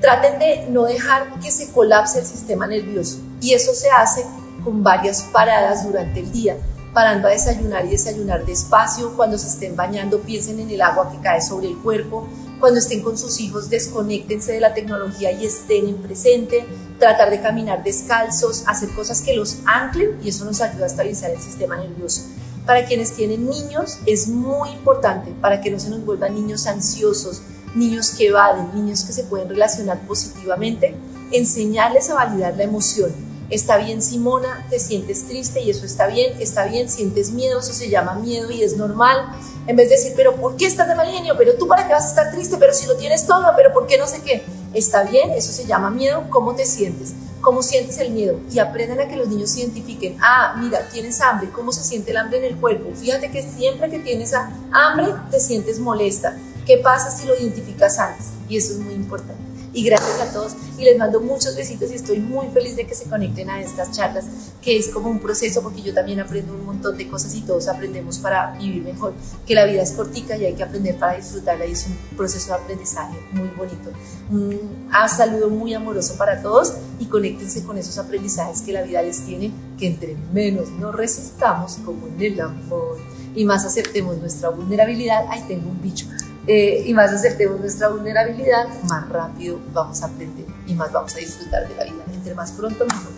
Traten 0.00 0.38
de 0.38 0.66
no 0.68 0.84
dejar 0.84 1.40
que 1.40 1.50
se 1.50 1.72
colapse 1.72 2.20
el 2.20 2.26
sistema 2.26 2.66
nervioso 2.66 3.18
y 3.40 3.54
eso 3.54 3.74
se 3.74 3.90
hace 3.90 4.24
con 4.62 4.82
varias 4.82 5.22
paradas 5.32 5.84
durante 5.84 6.20
el 6.20 6.30
día, 6.30 6.56
parando 6.92 7.26
a 7.26 7.30
desayunar 7.30 7.86
y 7.86 7.90
desayunar 7.90 8.44
despacio, 8.44 9.16
cuando 9.16 9.38
se 9.38 9.48
estén 9.48 9.74
bañando 9.74 10.20
piensen 10.20 10.60
en 10.60 10.70
el 10.70 10.82
agua 10.82 11.10
que 11.10 11.18
cae 11.18 11.40
sobre 11.40 11.68
el 11.68 11.78
cuerpo, 11.78 12.28
cuando 12.60 12.80
estén 12.80 13.02
con 13.02 13.16
sus 13.16 13.40
hijos 13.40 13.70
desconéctense 13.70 14.52
de 14.52 14.60
la 14.60 14.74
tecnología 14.74 15.32
y 15.32 15.44
estén 15.46 15.88
en 15.88 15.96
presente, 15.98 16.66
tratar 16.98 17.30
de 17.30 17.40
caminar 17.40 17.84
descalzos, 17.84 18.64
hacer 18.66 18.88
cosas 18.90 19.22
que 19.22 19.36
los 19.36 19.58
anclen 19.64 20.18
y 20.22 20.30
eso 20.30 20.44
nos 20.44 20.60
ayuda 20.60 20.84
a 20.84 20.88
estabilizar 20.88 21.30
el 21.30 21.40
sistema 21.40 21.76
nervioso. 21.76 22.22
Para 22.66 22.84
quienes 22.84 23.12
tienen 23.12 23.48
niños 23.48 23.98
es 24.06 24.28
muy 24.28 24.70
importante 24.70 25.32
para 25.40 25.60
que 25.60 25.70
no 25.70 25.80
se 25.80 25.88
nos 25.88 26.04
vuelvan 26.04 26.34
niños 26.34 26.66
ansiosos, 26.66 27.42
niños 27.74 28.10
que 28.10 28.26
evaden, 28.26 28.74
niños 28.74 29.04
que 29.04 29.12
se 29.12 29.24
pueden 29.24 29.48
relacionar 29.48 30.06
positivamente, 30.06 30.94
enseñarles 31.32 32.10
a 32.10 32.14
validar 32.14 32.56
la 32.56 32.64
emoción. 32.64 33.12
Está 33.50 33.78
bien, 33.78 34.02
Simona, 34.02 34.66
te 34.68 34.78
sientes 34.78 35.26
triste 35.26 35.62
y 35.62 35.70
eso 35.70 35.86
está 35.86 36.06
bien, 36.06 36.34
está 36.40 36.66
bien, 36.66 36.90
sientes 36.90 37.30
miedo, 37.30 37.60
eso 37.60 37.72
se 37.72 37.88
llama 37.88 38.14
miedo 38.16 38.50
y 38.50 38.62
es 38.62 38.76
normal. 38.76 39.32
En 39.68 39.76
vez 39.76 39.90
de 39.90 39.96
decir, 39.96 40.14
pero 40.16 40.34
¿por 40.34 40.56
qué 40.56 40.64
estás 40.64 40.88
de 40.88 40.94
mal 40.94 41.06
genio? 41.06 41.34
Pero 41.36 41.54
tú 41.56 41.68
para 41.68 41.86
qué 41.86 41.92
vas 41.92 42.06
a 42.06 42.08
estar 42.08 42.30
triste, 42.30 42.56
pero 42.58 42.72
si 42.72 42.86
lo 42.86 42.96
tienes 42.96 43.26
todo, 43.26 43.52
pero 43.54 43.70
¿por 43.70 43.86
qué 43.86 43.98
no 43.98 44.06
sé 44.06 44.22
qué? 44.22 44.42
Está 44.72 45.02
bien, 45.02 45.30
eso 45.32 45.52
se 45.52 45.66
llama 45.66 45.90
miedo, 45.90 46.24
¿cómo 46.30 46.54
te 46.54 46.64
sientes? 46.64 47.12
¿Cómo 47.42 47.62
sientes 47.62 47.98
el 47.98 48.10
miedo? 48.10 48.40
Y 48.50 48.60
aprendan 48.60 49.00
a 49.00 49.08
que 49.08 49.16
los 49.16 49.28
niños 49.28 49.54
identifiquen, 49.58 50.16
ah, 50.22 50.56
mira, 50.58 50.88
tienes 50.88 51.20
hambre, 51.20 51.50
¿cómo 51.50 51.70
se 51.70 51.84
siente 51.84 52.12
el 52.12 52.16
hambre 52.16 52.38
en 52.38 52.44
el 52.44 52.56
cuerpo? 52.56 52.94
Fíjate 52.96 53.30
que 53.30 53.42
siempre 53.42 53.90
que 53.90 53.98
tienes 53.98 54.32
hambre 54.72 55.14
te 55.30 55.38
sientes 55.38 55.78
molesta. 55.78 56.34
¿Qué 56.64 56.78
pasa 56.78 57.10
si 57.10 57.26
lo 57.26 57.36
identificas 57.36 57.98
antes? 57.98 58.28
Y 58.48 58.56
eso 58.56 58.72
es 58.72 58.78
muy 58.78 58.94
importante 58.94 59.47
y 59.78 59.84
gracias 59.84 60.20
a 60.20 60.32
todos. 60.32 60.54
Y 60.76 60.82
les 60.82 60.98
mando 60.98 61.20
muchos 61.20 61.54
besitos 61.54 61.92
y 61.92 61.94
estoy 61.94 62.18
muy 62.18 62.48
feliz 62.48 62.74
de 62.74 62.84
que 62.84 62.96
se 62.96 63.08
conecten 63.08 63.48
a 63.48 63.62
estas 63.62 63.92
charlas 63.92 64.24
que 64.60 64.76
es 64.76 64.88
como 64.88 65.08
un 65.08 65.20
proceso 65.20 65.62
porque 65.62 65.82
yo 65.82 65.94
también 65.94 66.18
aprendo 66.18 66.52
un 66.52 66.66
montón 66.66 66.98
de 66.98 67.08
cosas 67.08 67.32
y 67.36 67.42
todos 67.42 67.68
aprendemos 67.68 68.18
para 68.18 68.58
vivir 68.58 68.82
mejor, 68.82 69.14
que 69.46 69.54
la 69.54 69.64
vida 69.66 69.82
es 69.82 69.92
cortica 69.92 70.36
y 70.36 70.46
hay 70.46 70.54
que 70.54 70.64
aprender 70.64 70.98
para 70.98 71.16
disfrutarla 71.16 71.64
y 71.64 71.72
es 71.72 71.86
un 71.86 72.16
proceso 72.16 72.48
de 72.48 72.54
aprendizaje 72.54 73.16
muy 73.32 73.50
bonito. 73.50 73.90
Un 74.30 74.88
saludo 75.08 75.48
muy 75.48 75.74
amoroso 75.74 76.16
para 76.16 76.42
todos 76.42 76.74
y 76.98 77.06
conéctense 77.06 77.62
con 77.62 77.78
esos 77.78 77.98
aprendizajes 77.98 78.62
que 78.62 78.72
la 78.72 78.82
vida 78.82 79.00
les 79.00 79.24
tiene, 79.24 79.52
que 79.78 79.86
entre 79.86 80.16
menos 80.32 80.70
nos 80.70 80.92
resistamos 80.92 81.78
como 81.84 82.08
en 82.08 82.20
el 82.20 82.40
amor. 82.40 82.98
Y 83.32 83.44
más 83.44 83.64
aceptemos 83.64 84.16
nuestra 84.18 84.48
vulnerabilidad, 84.48 85.26
ahí 85.30 85.44
tengo 85.46 85.70
un 85.70 85.80
bicho 85.80 86.06
eh, 86.48 86.82
y 86.86 86.94
más 86.94 87.12
aceptemos 87.12 87.60
nuestra 87.60 87.88
vulnerabilidad, 87.88 88.66
más 88.84 89.06
rápido 89.10 89.60
vamos 89.74 90.02
a 90.02 90.06
aprender 90.06 90.46
y 90.66 90.72
más 90.72 90.90
vamos 90.90 91.14
a 91.14 91.18
disfrutar 91.18 91.68
de 91.68 91.74
la 91.74 91.84
vida. 91.84 92.02
Entre 92.12 92.34
más 92.34 92.52
pronto, 92.52 92.86
mejor. 92.86 93.12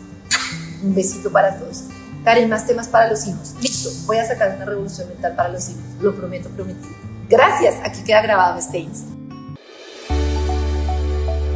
Un 0.82 0.94
besito 0.96 1.30
para 1.30 1.56
todos. 1.56 1.84
Karen, 2.24 2.48
más 2.50 2.66
temas 2.66 2.88
para 2.88 3.08
los 3.08 3.24
hijos. 3.28 3.54
Listo, 3.62 3.90
voy 4.06 4.18
a 4.18 4.26
sacar 4.26 4.56
una 4.56 4.64
revolución 4.64 5.08
mental 5.08 5.36
para 5.36 5.48
los 5.50 5.68
hijos. 5.68 5.82
Lo 6.00 6.14
prometo, 6.16 6.48
prometido. 6.50 6.90
Gracias, 7.28 7.76
aquí 7.84 8.02
queda 8.02 8.20
grabado 8.20 8.58
este 8.58 8.78
Insta. 8.78 9.12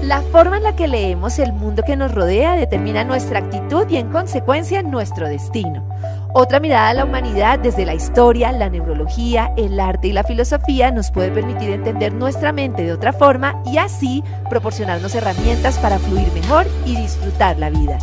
La 0.03 0.21
forma 0.21 0.59
en 0.59 0.63
la 0.63 0.77
que 0.77 0.87
leemos 0.87 1.39
el 1.39 1.53
mundo 1.53 1.83
que 1.83 1.97
nos 1.97 2.15
rodea 2.15 2.55
determina 2.55 3.05
nuestra 3.05 3.41
actitud 3.41 3.89
y 3.89 3.97
en 3.97 4.13
consecuencia 4.13 4.83
nuestro 4.83 5.29
destino. 5.29 5.89
Otra 6.37 6.59
mirada 6.59 6.89
a 6.89 6.95
la 6.95 7.05
humanidad 7.05 7.61
desde 7.61 7.87
la 7.87 7.95
historia, 7.95 8.51
la 8.51 8.69
neurología, 8.69 9.53
el 9.57 9.79
arte 9.79 10.09
y 10.09 10.13
la 10.13 10.25
filosofía 10.25 10.91
nos 10.91 11.13
puede 11.13 11.31
permitir 11.31 11.71
entender 11.71 12.13
nuestra 12.13 12.51
mente 12.53 12.83
de 12.83 12.93
otra 12.93 13.13
forma 13.13 13.63
y 13.65 13.79
así 13.79 14.25
proporcionarnos 14.51 15.15
herramientas 15.15 15.79
para 15.79 16.01
fluir 16.01 16.27
mejor 16.33 16.67
y 16.85 16.97
disfrutar 16.97 17.57
la 17.61 17.71
vida. 17.71 17.99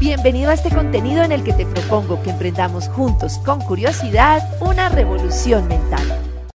Bienvenido 0.00 0.50
a 0.50 0.54
este 0.54 0.70
contenido 0.70 1.22
en 1.22 1.30
el 1.30 1.44
que 1.44 1.52
te 1.52 1.66
propongo 1.66 2.20
que 2.20 2.30
emprendamos 2.30 2.88
juntos 2.88 3.38
con 3.38 3.60
curiosidad 3.60 4.42
una 4.60 4.88
revolución 4.88 5.68
mental. 5.68 6.25